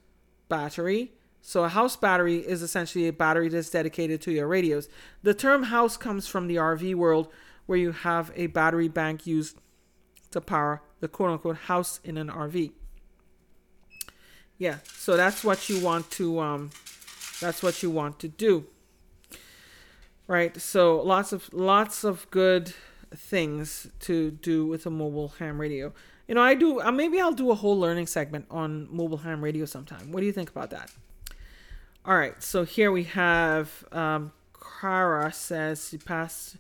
[0.49, 1.13] battery.
[1.43, 4.89] So a house battery is essentially a battery that's dedicated to your radios.
[5.25, 7.29] The term house comes from the RV world
[7.67, 9.59] where you have a battery bank used
[10.31, 12.71] to power the quote unquote house in an RV.
[14.57, 16.71] Yeah, so that's what you want to um
[17.41, 18.67] that's what you want to do.
[20.29, 20.59] Right?
[20.61, 22.73] So lots of lots of good
[23.15, 25.93] things to do with a mobile ham radio.
[26.29, 26.81] You know, I do.
[26.81, 30.13] Uh, maybe I'll do a whole learning segment on mobile ham radio sometime.
[30.13, 30.93] What do you think about that?
[32.05, 32.43] All right.
[32.43, 34.33] So here we have um,
[34.81, 36.57] Kara says she passed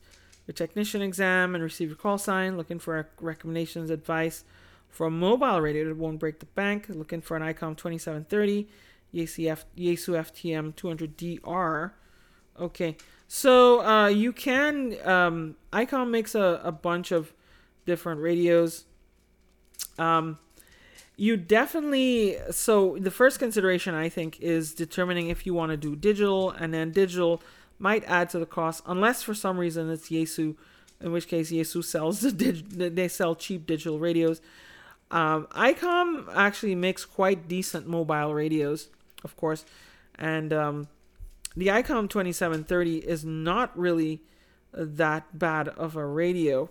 [0.47, 4.45] the technician exam and received a call sign, looking for recommendations, advice
[4.89, 6.87] for a mobile radio that won't break the bank.
[6.89, 8.69] Looking for an ICOM 2730,
[9.13, 11.91] Yaesu, Yaesu FTM 200DR.
[12.61, 17.33] Okay, so uh, you can um, ICOM makes a, a bunch of
[17.85, 18.85] different radios.
[19.99, 20.39] Um,
[21.23, 25.95] you definitely so the first consideration I think is determining if you want to do
[25.95, 27.41] digital, and then digital
[27.79, 30.57] might add to the cost unless for some reason it's Yaesu,
[31.01, 34.41] in which case Yaesu sells the dig- they sell cheap digital radios.
[35.13, 38.89] Um, ICOM actually makes quite decent mobile radios,
[39.23, 39.65] of course,
[40.17, 40.89] and um,
[41.57, 44.23] the ICOM 2730 is not really
[44.73, 46.69] that bad of a radio.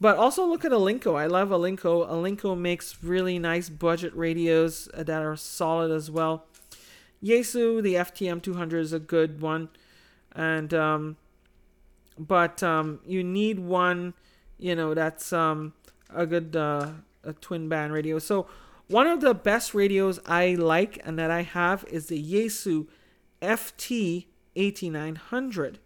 [0.00, 1.18] But also look at Alinco.
[1.18, 2.08] I love Alinco.
[2.08, 6.44] Alinco makes really nice budget radios that are solid as well.
[7.22, 9.68] Yaesu, the FTM 200 is a good one,
[10.36, 11.16] and um,
[12.16, 14.14] but um, you need one,
[14.56, 15.72] you know, that's um,
[16.14, 16.90] a good uh,
[17.24, 18.20] a twin band radio.
[18.20, 18.46] So
[18.86, 22.86] one of the best radios I like and that I have is the Yaesu
[23.42, 25.78] FT 8900.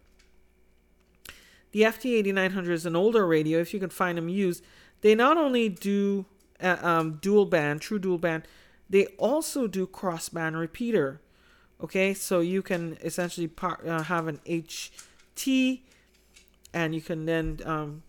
[1.73, 3.59] The FT8900 is an older radio.
[3.59, 4.63] If you can find them used,
[5.01, 6.25] they not only do
[6.61, 8.43] uh, um, dual band, true dual band,
[8.89, 11.19] they also do cross band repeater.
[11.81, 15.81] Okay, so you can essentially par- uh, have an HT,
[16.73, 18.03] and you can then um,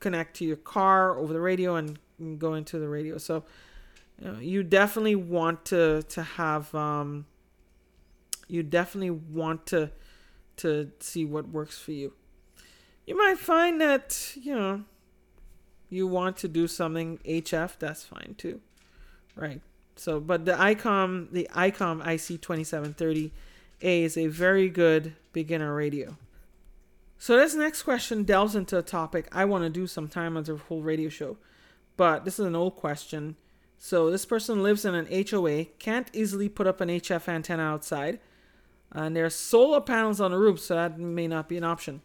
[0.00, 1.98] connect to your car over the radio and,
[2.38, 3.18] go into the radio.
[3.18, 3.44] So
[4.20, 7.26] you, know, you definitely want to to have um,
[8.46, 9.90] you definitely want to
[10.58, 12.12] to see what works for you
[13.06, 14.84] you might find that, you know,
[15.90, 18.60] you want to do something HF, that's fine too.
[19.36, 19.60] Right.
[19.96, 23.30] So, but the ICOM, the ICOM IC2730A
[23.80, 26.16] is a very good beginner radio.
[27.18, 30.56] So this next question delves into a topic I want to do sometime as a
[30.56, 31.36] whole radio show.
[31.96, 33.36] but this is an old question.
[33.78, 38.18] So this person lives in an HOA, can't easily put up an HF antenna outside,
[38.92, 42.00] and there are solar panels on the roof, so that may not be an option.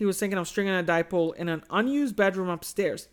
[0.00, 3.08] He was thinking of stringing a dipole in an unused bedroom upstairs.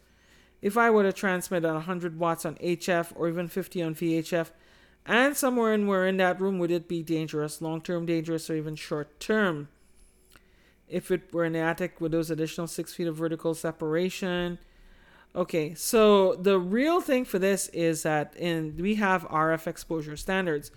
[0.62, 4.52] If I were to transmit at 100 watts on HF or even 50 on VHF,
[5.06, 8.56] and somewhere in where in that room would it be dangerous, long term dangerous, or
[8.56, 9.68] even short term?
[10.88, 14.58] If it were in the attic with those additional six feet of vertical separation,
[15.36, 20.72] Okay, so the real thing for this is that in we have RF exposure standards,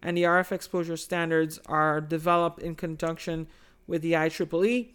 [0.00, 3.48] and the RF exposure standards are developed in conjunction
[3.88, 4.90] with the IEEE,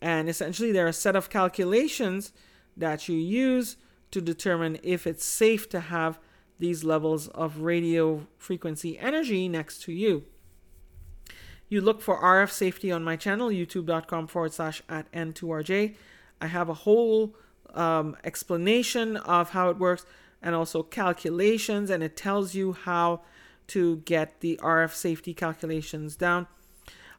[0.00, 2.32] and essentially they're a set of calculations
[2.76, 3.76] that you use
[4.10, 6.18] to determine if it's safe to have
[6.58, 10.24] these levels of radio frequency energy next to you.
[11.68, 15.94] You look for RF safety on my channel, youtube.com forward slash at N2RJ.
[16.40, 17.34] I have a whole
[17.74, 20.06] um, explanation of how it works
[20.40, 23.22] and also calculations, and it tells you how
[23.68, 26.46] to get the RF safety calculations down.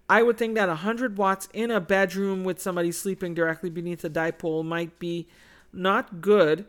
[0.10, 4.10] I would think that 100 watts in a bedroom with somebody sleeping directly beneath a
[4.10, 5.28] dipole might be
[5.72, 6.66] not good.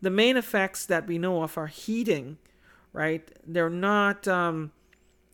[0.00, 2.38] The main effects that we know of are heating,
[2.92, 3.30] right?
[3.46, 4.72] They're not, um,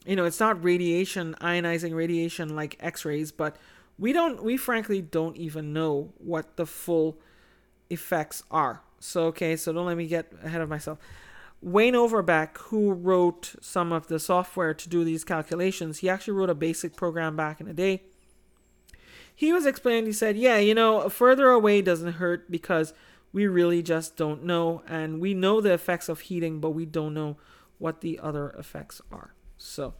[0.05, 3.57] you know, it's not radiation, ionizing radiation like X rays, but
[3.99, 7.17] we don't, we frankly don't even know what the full
[7.89, 8.83] effects are.
[9.01, 10.99] So, okay, so don't let me get ahead of myself.
[11.61, 16.51] Wayne Overbeck, who wrote some of the software to do these calculations, he actually wrote
[16.51, 18.03] a basic program back in the day.
[19.35, 22.93] He was explaining, he said, Yeah, you know, further away doesn't hurt because
[23.33, 24.83] we really just don't know.
[24.89, 27.37] And we know the effects of heating, but we don't know
[27.79, 29.35] what the other effects are.
[29.57, 29.95] So,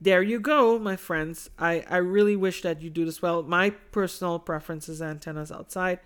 [0.00, 1.50] there you go, my friends.
[1.58, 3.42] I, I really wish that you do this well.
[3.42, 6.00] My personal preference is antennas outside.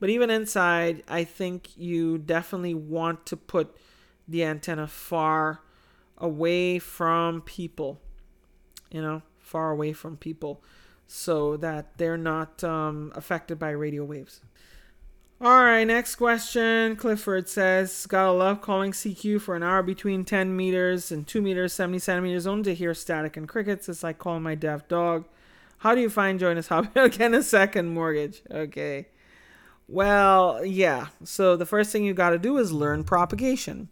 [0.00, 3.76] But even inside, I think you definitely want to put
[4.26, 5.60] the antenna far
[6.16, 8.00] away from people,
[8.90, 10.62] you know, far away from people
[11.06, 14.42] so that they're not um, affected by radio waves.
[15.40, 16.96] All right, next question.
[16.96, 21.72] Clifford says, Gotta love calling CQ for an hour between 10 meters and 2 meters,
[21.72, 23.88] 70 centimeters, only to hear static and crickets.
[23.88, 25.26] It's like calling my deaf dog.
[25.78, 26.88] How do you find join this hobby?
[26.96, 28.42] Again, a second mortgage.
[28.50, 29.06] Okay.
[29.88, 31.08] Well, yeah.
[31.24, 33.88] So the first thing you got to do is learn propagation.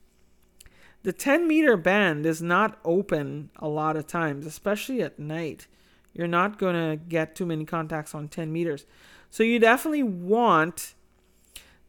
[1.03, 5.67] The 10 meter band is not open a lot of times, especially at night.
[6.13, 8.85] You're not going to get too many contacts on 10 meters.
[9.31, 10.95] So you definitely want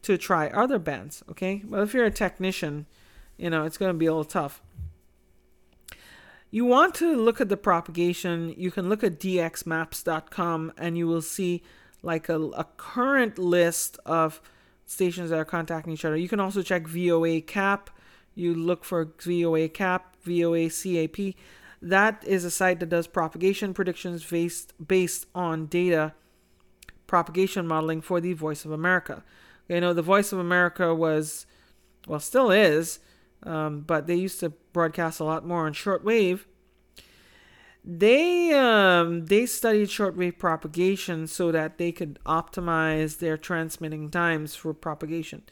[0.02, 1.62] to try other bands, okay?
[1.64, 2.86] But if you're a technician,
[3.36, 4.62] you know, it's going to be a little tough.
[6.50, 8.54] You want to look at the propagation.
[8.56, 11.62] You can look at dxmaps.com and you will see
[12.02, 14.40] like a, a current list of
[14.86, 16.16] stations that are contacting each other.
[16.16, 17.88] You can also check VOACAP.
[18.34, 21.34] You look for VOACAP, VOA CAP.
[21.80, 26.14] That is a site that does propagation predictions based based on data
[27.06, 29.24] propagation modeling for the Voice of America.
[29.68, 31.46] You know, the Voice of America was,
[32.06, 33.00] well, still is,
[33.42, 36.40] um, but they used to broadcast a lot more on shortwave
[37.90, 44.74] they um, they studied shortwave propagation so that they could optimize their transmitting times for
[44.74, 45.42] propagation.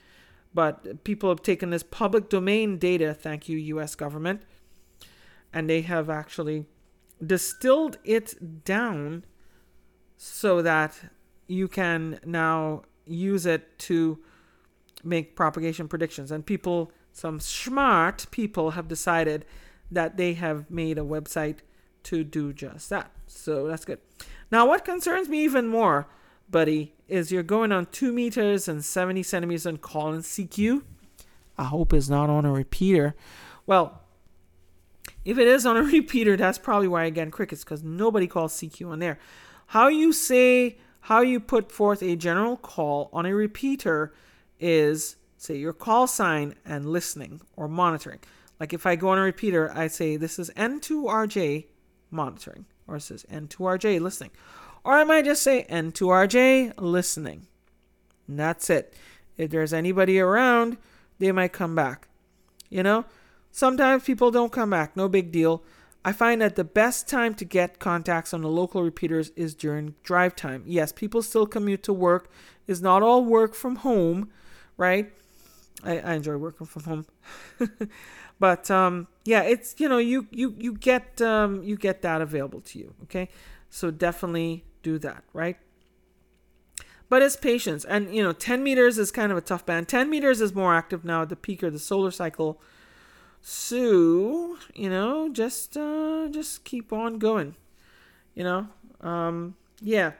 [0.52, 3.94] But people have taken this public domain data, thank you, U.S.
[3.94, 4.42] government,
[5.50, 6.66] and they have actually
[7.24, 9.24] distilled it down
[10.18, 10.94] so that
[11.46, 14.18] you can now use it to
[15.02, 16.30] make propagation predictions.
[16.30, 19.46] And people, some smart people, have decided
[19.90, 21.58] that they have made a website
[22.06, 23.10] to do just that.
[23.26, 23.98] So that's good.
[24.50, 26.06] Now, what concerns me even more,
[26.48, 30.82] buddy, is you're going on 2 meters and 70 centimeters on calling CQ.
[31.58, 33.14] I hope it's not on a repeater.
[33.66, 34.02] Well,
[35.24, 38.54] if it is on a repeater, that's probably why I get crickets because nobody calls
[38.54, 39.18] CQ on there.
[39.68, 44.14] How you say, how you put forth a general call on a repeater
[44.60, 48.20] is say your call sign and listening or monitoring.
[48.60, 51.66] Like if I go on a repeater, I say this is N2RJ
[52.10, 54.30] monitoring, or it says N2RJ listening.
[54.84, 57.46] Or I might just say N2RJ listening.
[58.28, 58.94] And that's it.
[59.36, 60.78] If there's anybody around,
[61.18, 62.08] they might come back.
[62.70, 63.04] You know,
[63.50, 65.62] sometimes people don't come back, no big deal.
[66.04, 69.96] I find that the best time to get contacts on the local repeaters is during
[70.04, 70.62] drive time.
[70.64, 72.30] Yes, people still commute to work.
[72.68, 74.30] It's not all work from home,
[74.76, 75.12] right?
[75.82, 77.06] I, I enjoy working from home.
[78.38, 82.60] But um, yeah, it's you know you you you get um, you get that available
[82.60, 82.94] to you.
[83.04, 83.28] Okay,
[83.70, 85.56] so definitely do that, right?
[87.08, 87.84] but it's patience.
[87.84, 89.88] And you know, 10 meters is kind of a tough band.
[89.88, 92.60] 10 meters is more active now at the peak of the solar cycle.
[93.42, 97.54] So, you know, just uh just keep on going.
[98.34, 98.68] You know?
[99.00, 100.12] Um yeah.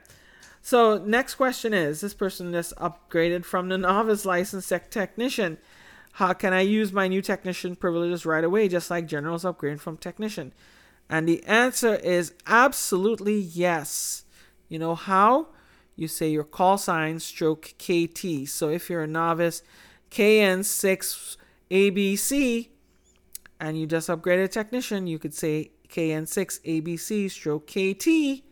[0.61, 5.57] So next question is this person just upgraded from the novice licensed tech technician.
[6.17, 9.97] How can I use my new technician privileges right away, just like generals upgrading from
[9.97, 10.51] technician?
[11.07, 14.23] And the answer is absolutely yes.
[14.67, 15.49] You know how?
[15.95, 18.47] You say your call sign stroke KT.
[18.47, 19.61] So if you're a novice,
[20.09, 21.37] KN6
[21.69, 22.69] ABC,
[23.59, 28.43] and you just upgraded technician, you could say KN6 ABC stroke KT,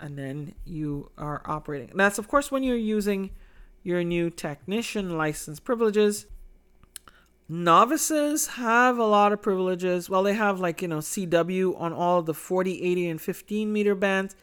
[0.00, 1.92] and then you are operating.
[1.94, 3.30] That's, of course, when you're using
[3.84, 6.26] your new technician license privileges.
[7.48, 10.10] Novices have a lot of privileges.
[10.10, 13.94] Well, they have like, you know, CW on all the 40, 80, and 15 meter
[13.94, 14.36] bands.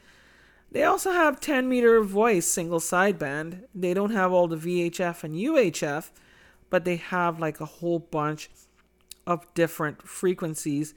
[0.72, 3.64] They also have 10 meter voice single sideband.
[3.76, 6.10] They don't have all the VHF and UHF,
[6.70, 8.50] but they have like a whole bunch
[9.28, 10.96] of different frequencies,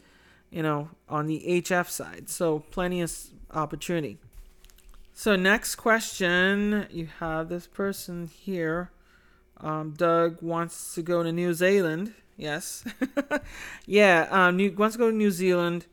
[0.50, 2.30] you know, on the HF side.
[2.30, 3.12] So plenty of
[3.52, 4.18] opportunity.
[5.12, 8.90] So next question, you have this person here.
[9.60, 12.14] Um, Doug wants to go to New Zealand.
[12.36, 12.84] Yes,
[13.86, 14.28] yeah.
[14.30, 15.86] Um, New, wants to go to New Zealand,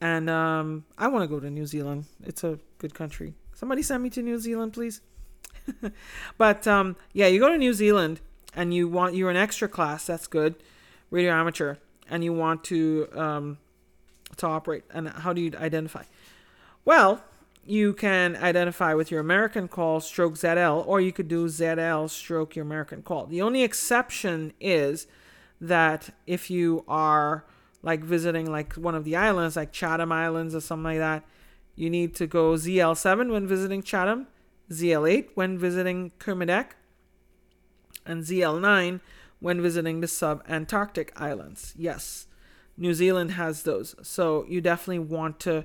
[0.00, 2.04] and um, I want to go to New Zealand.
[2.22, 3.34] It's a good country.
[3.54, 5.00] Somebody send me to New Zealand, please.
[6.38, 8.20] but um, yeah, you go to New Zealand,
[8.54, 10.06] and you want you're an extra class.
[10.06, 10.54] That's good,
[11.10, 11.76] radio amateur,
[12.08, 13.58] and you want to um,
[14.36, 14.84] to operate.
[14.92, 16.04] And how do you identify?
[16.84, 17.22] Well,
[17.66, 22.56] you can identify with your American call stroke ZL, or you could do ZL stroke
[22.56, 23.26] your American call.
[23.26, 25.06] The only exception is
[25.60, 27.44] that if you are
[27.82, 31.24] like visiting like one of the islands, like Chatham Islands or something like that,
[31.76, 34.28] you need to go ZL7 when visiting Chatham,
[34.70, 36.70] ZL8 when visiting Kermadec,
[38.06, 39.00] and ZL9
[39.40, 41.74] when visiting the sub-Antarctic islands.
[41.76, 42.26] Yes,
[42.76, 43.94] New Zealand has those.
[44.02, 45.64] So you definitely want to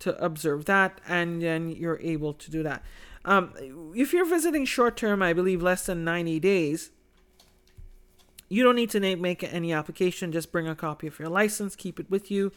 [0.00, 2.82] to observe that, and then you're able to do that.
[3.24, 3.52] Um,
[3.94, 6.90] if you're visiting short term, I believe less than 90 days,
[8.48, 10.32] you don't need to make any application.
[10.32, 12.52] Just bring a copy of your license, keep it with you,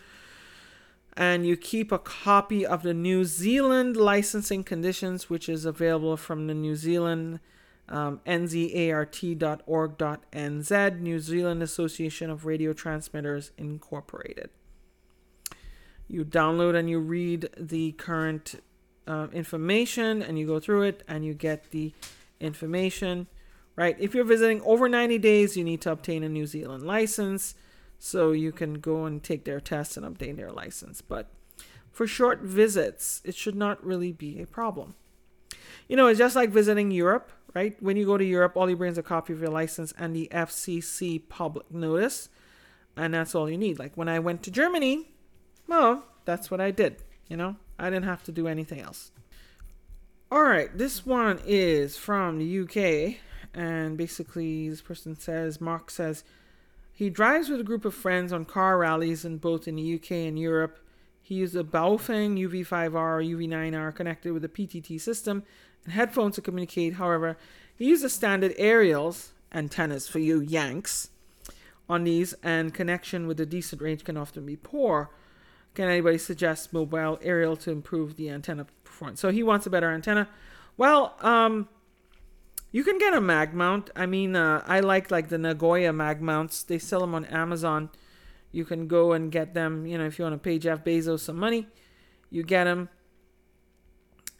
[1.17, 6.47] and you keep a copy of the New Zealand licensing conditions, which is available from
[6.47, 7.41] the New Zealand
[7.89, 9.39] um, nzart.org.nz,
[11.01, 14.49] New Zealand Association of Radio Transmitters Incorporated
[16.12, 18.62] you download and you read the current
[19.07, 21.93] uh, information and you go through it and you get the
[22.39, 23.28] information
[23.78, 23.95] right?
[23.99, 27.55] If you're visiting over 90 days you need to obtain a new zealand license
[27.97, 31.01] so you can go and take their test and obtain their license.
[31.01, 31.32] But
[31.91, 34.95] for short visits it should not really be a problem.
[35.88, 37.82] You know it's just like visiting europe right?
[37.82, 40.16] When you go to europe all you bring is a copy of your license and
[40.16, 42.30] the fcc public notice
[42.97, 43.80] and that's all you need.
[43.80, 45.07] Like when i went to germany
[45.68, 46.97] well, that's what I did.
[47.28, 49.12] You know, I didn't have to do anything else.
[50.32, 53.18] All right, this one is from the UK,
[53.53, 56.24] and basically, this person says, Mark says,
[56.93, 60.12] he drives with a group of friends on car rallies in both in the UK
[60.12, 60.80] and Europe.
[61.22, 65.43] He used a Baofeng UV5R or UV9R connected with a PTT system
[65.84, 66.93] and headphones to communicate.
[66.93, 67.38] However,
[67.76, 71.09] he used the standard aerials, antennas for you Yanks,
[71.89, 75.09] on these, and connection with a decent range can often be poor.
[75.74, 79.22] Can anybody suggest mobile aerial to improve the antenna performance?
[79.22, 80.28] So he wants a better antenna.
[80.78, 81.69] Well, um,
[82.72, 83.89] you can get a mag mount.
[83.95, 86.63] I mean, uh, I like like the Nagoya mag mounts.
[86.63, 87.89] They sell them on Amazon.
[88.51, 89.86] You can go and get them.
[89.86, 91.67] You know, if you want to pay Jeff Bezos some money,
[92.30, 92.89] you get them,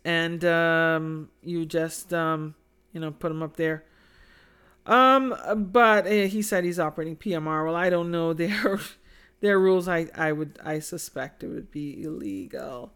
[0.04, 2.56] and um, you just um,
[2.94, 3.86] you know put them up there.
[4.86, 5.36] Um,
[5.72, 7.66] but uh, he said he's operating PMR.
[7.66, 8.34] Well, I don't know.
[8.34, 8.80] They're
[9.42, 12.94] their rules I, I would I suspect it would be illegal.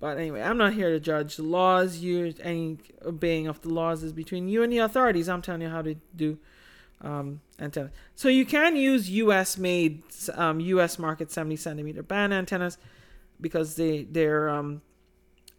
[0.00, 1.98] But anyway, I'm not here to judge the laws.
[1.98, 5.28] You any obeying of the laws is between you and the authorities.
[5.28, 6.38] I'm telling you how to do
[7.00, 7.90] um, antenna.
[8.14, 9.56] So you can use U.S.
[9.56, 10.02] made
[10.34, 10.98] um, U.S.
[10.98, 12.76] market 70 centimeter band antennas
[13.40, 14.82] because they they're um,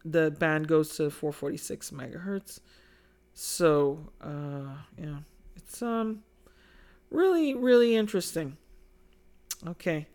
[0.04, 2.60] the band goes to 446 megahertz.
[3.34, 5.20] So uh, yeah,
[5.56, 6.24] it's um
[7.10, 8.58] really really interesting.
[9.66, 10.08] Okay.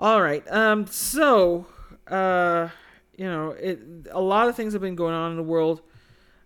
[0.00, 0.42] All right.
[0.50, 0.86] Um.
[0.86, 1.66] So,
[2.08, 2.70] uh,
[3.18, 3.80] you know, it
[4.10, 5.82] a lot of things have been going on in the world,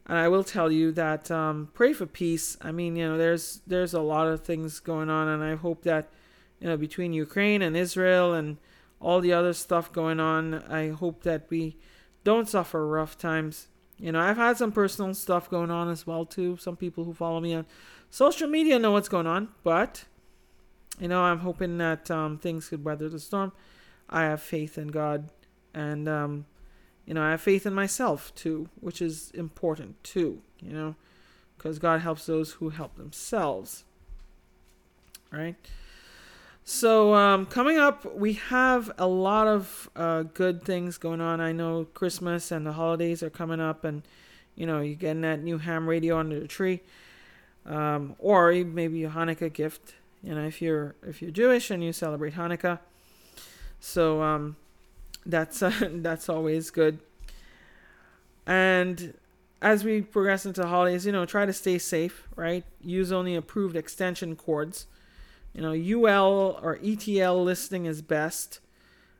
[0.06, 2.56] and I will tell you that um, pray for peace.
[2.60, 5.84] I mean, you know, there's there's a lot of things going on, and I hope
[5.84, 6.10] that
[6.58, 8.56] you know between Ukraine and Israel and
[9.00, 11.76] all the other stuff going on, I hope that we
[12.24, 13.68] don't suffer rough times.
[13.98, 16.56] You know, I've had some personal stuff going on as well too.
[16.56, 17.66] Some people who follow me on
[18.10, 20.06] social media know what's going on, but
[21.00, 23.52] you know, I'm hoping that um, things could weather the storm.
[24.08, 25.30] I have faith in God,
[25.72, 26.46] and um,
[27.04, 30.42] you know, I have faith in myself too, which is important too.
[30.60, 30.94] You know,
[31.56, 33.84] because God helps those who help themselves.
[35.32, 35.56] Right.
[36.66, 41.40] So um, coming up, we have a lot of uh, good things going on.
[41.40, 44.02] I know Christmas and the holidays are coming up, and
[44.54, 46.80] you know you're getting that new ham radio under the tree,
[47.66, 49.94] um, or maybe a Hanukkah gift.
[50.24, 52.78] You know, if you're if you're Jewish and you celebrate Hanukkah,
[53.80, 54.56] so um,
[55.26, 56.98] that's uh, that's always good.
[58.46, 59.14] And
[59.62, 62.64] as we progress into holidays, you know, try to stay safe, right?
[62.80, 64.86] Use only approved extension cords
[65.54, 68.58] you know, UL or ETL listing is best,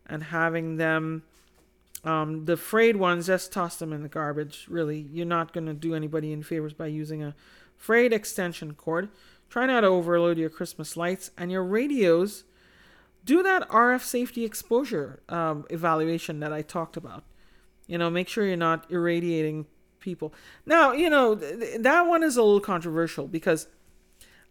[0.05, 1.23] and having them,
[2.03, 4.67] um, the frayed ones, just toss them in the garbage.
[4.69, 7.35] Really, you're not going to do anybody in favors by using a
[7.77, 9.09] frayed extension cord.
[9.55, 12.43] Try not to overload your Christmas lights and your radios.
[13.25, 17.23] Do that RF safety exposure um, evaluation that I talked about.
[17.87, 19.67] You know, make sure you're not irradiating
[20.01, 20.35] people.
[20.67, 23.69] Now, you know, th- that one is a little controversial because,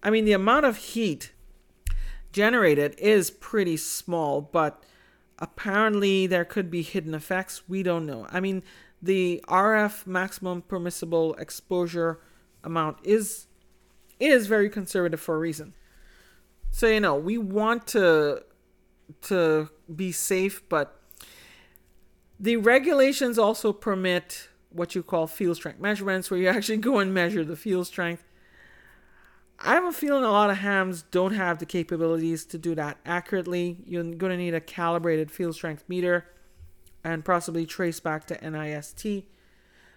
[0.02, 1.34] I mean, the amount of heat
[2.32, 4.86] generated is pretty small, but
[5.38, 7.64] apparently there could be hidden effects.
[7.68, 8.26] We don't know.
[8.30, 8.64] I mean,
[9.02, 12.22] the RF maximum permissible exposure
[12.64, 13.48] amount is
[14.24, 15.74] is very conservative for a reason.
[16.72, 18.44] So you know, we want to
[19.24, 21.00] to be safe, but
[22.40, 27.14] the regulations also permit what you call field strength measurements where you actually go and
[27.14, 28.24] measure the field strength
[29.66, 32.98] I have a feeling a lot of hams don't have the capabilities to do that
[33.06, 33.78] accurately.
[33.86, 36.26] You're going to need a calibrated field strength meter
[37.04, 39.24] and possibly trace back to NIST.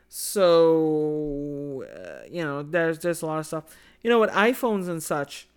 [0.09, 3.64] So, uh, you know, there's there's a lot of stuff.
[4.07, 5.48] You know, with iPhones and such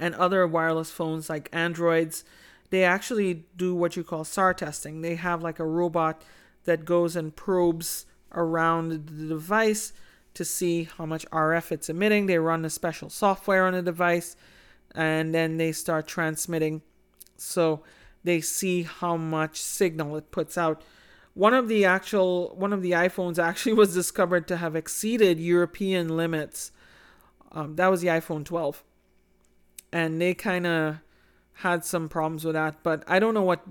[0.00, 2.24] and other wireless phones like Androids,
[2.70, 5.00] they actually do what you call SAR testing.
[5.00, 6.24] They have like a robot
[6.64, 8.04] that goes and probes
[8.34, 9.92] around the device
[10.34, 12.26] to see how much RF it's emitting.
[12.26, 14.34] They run a special software on the device
[14.96, 16.82] and then they start transmitting.
[17.36, 17.84] So
[18.24, 20.82] they see how much signal it puts out.
[21.34, 26.16] One of the actual one of the iPhones actually was discovered to have exceeded European
[26.16, 26.72] limits.
[27.52, 28.84] Um, that was the iPhone 12,
[29.92, 30.98] and they kind of
[31.54, 32.82] had some problems with that.
[32.82, 33.62] But I don't know what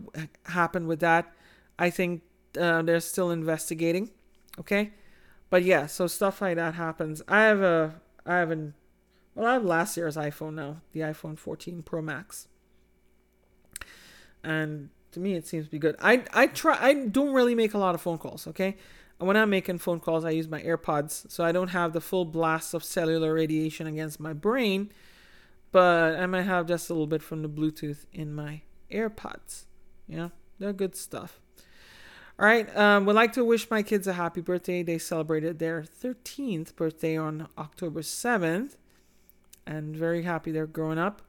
[0.46, 1.34] happened with that.
[1.78, 2.22] I think
[2.60, 4.12] uh, they're still investigating.
[4.60, 4.92] Okay,
[5.50, 7.22] but yeah, so stuff like that happens.
[7.28, 8.74] I have a I have an
[9.36, 12.48] well, I have last year's iPhone now, the iPhone 14 Pro Max.
[14.44, 15.96] And to me it seems to be good.
[16.02, 18.76] I I try I don't really make a lot of phone calls, okay?
[19.20, 22.26] When I'm making phone calls, I use my AirPods, so I don't have the full
[22.26, 24.92] blast of cellular radiation against my brain,
[25.72, 29.66] but I might have just a little bit from the Bluetooth in my AirPods.
[30.08, 31.42] Yeah, they're good stuff.
[32.40, 32.74] All right.
[32.78, 34.82] Um, would like to wish my kids a happy birthday.
[34.82, 38.78] They celebrated their 13th birthday on October 7th.
[39.68, 41.22] And very happy they're growing up.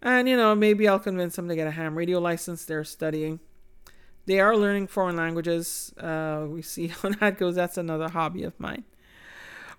[0.00, 2.64] And, you know, maybe I'll convince them to get a ham radio license.
[2.64, 3.40] They're studying.
[4.26, 5.92] They are learning foreign languages.
[5.98, 7.54] Uh, we see how that goes.
[7.54, 8.84] That's another hobby of mine.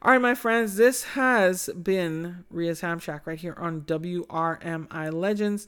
[0.02, 5.68] All right, my friends, this has been Ria's Ham Shack right here on WRMI Legends.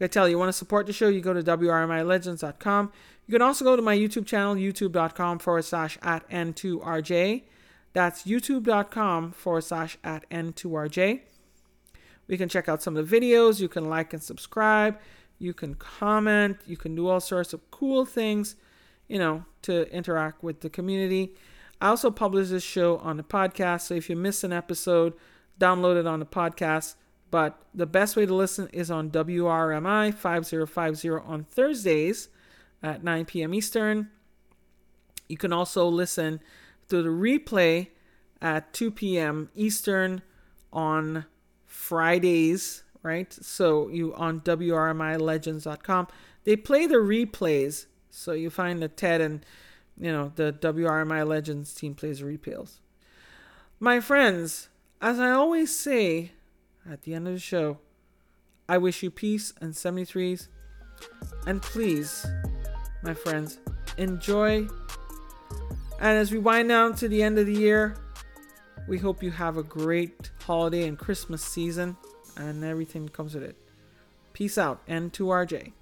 [0.00, 2.92] I tell you, you want to support the show, you go to WRMILegends.com.
[3.26, 7.44] You can also go to my YouTube channel, youtube.com forward slash at N2RJ.
[7.92, 11.20] That's youtube.com forward slash at N2RJ.
[12.26, 13.60] We can check out some of the videos.
[13.60, 14.98] You can like and subscribe.
[15.42, 16.58] You can comment.
[16.66, 18.54] You can do all sorts of cool things,
[19.08, 21.34] you know, to interact with the community.
[21.80, 23.82] I also publish this show on the podcast.
[23.82, 25.14] So if you miss an episode,
[25.58, 26.94] download it on the podcast.
[27.32, 32.28] But the best way to listen is on WRMI 5050 on Thursdays
[32.80, 33.52] at 9 p.m.
[33.52, 34.10] Eastern.
[35.28, 36.40] You can also listen
[36.88, 37.88] to the replay
[38.40, 39.50] at 2 p.m.
[39.56, 40.22] Eastern
[40.72, 41.24] on
[41.66, 43.32] Fridays, right?
[43.32, 46.08] So you on WRMILegends.com.
[46.44, 47.86] They play the replays.
[48.10, 49.44] So you find that Ted and
[49.98, 52.78] you know the WRMI Legends team plays replays.
[53.80, 54.68] My friends,
[55.00, 56.32] as I always say
[56.88, 57.78] at the end of the show,
[58.68, 60.48] I wish you peace and 73s.
[61.46, 62.26] And please
[63.02, 63.58] my friends.
[63.98, 64.68] Enjoy.
[66.00, 67.96] And as we wind down to the end of the year,
[68.88, 71.96] we hope you have a great holiday and Christmas season
[72.36, 73.56] and everything comes with it.
[74.32, 74.86] Peace out.
[74.86, 75.72] N2RJ.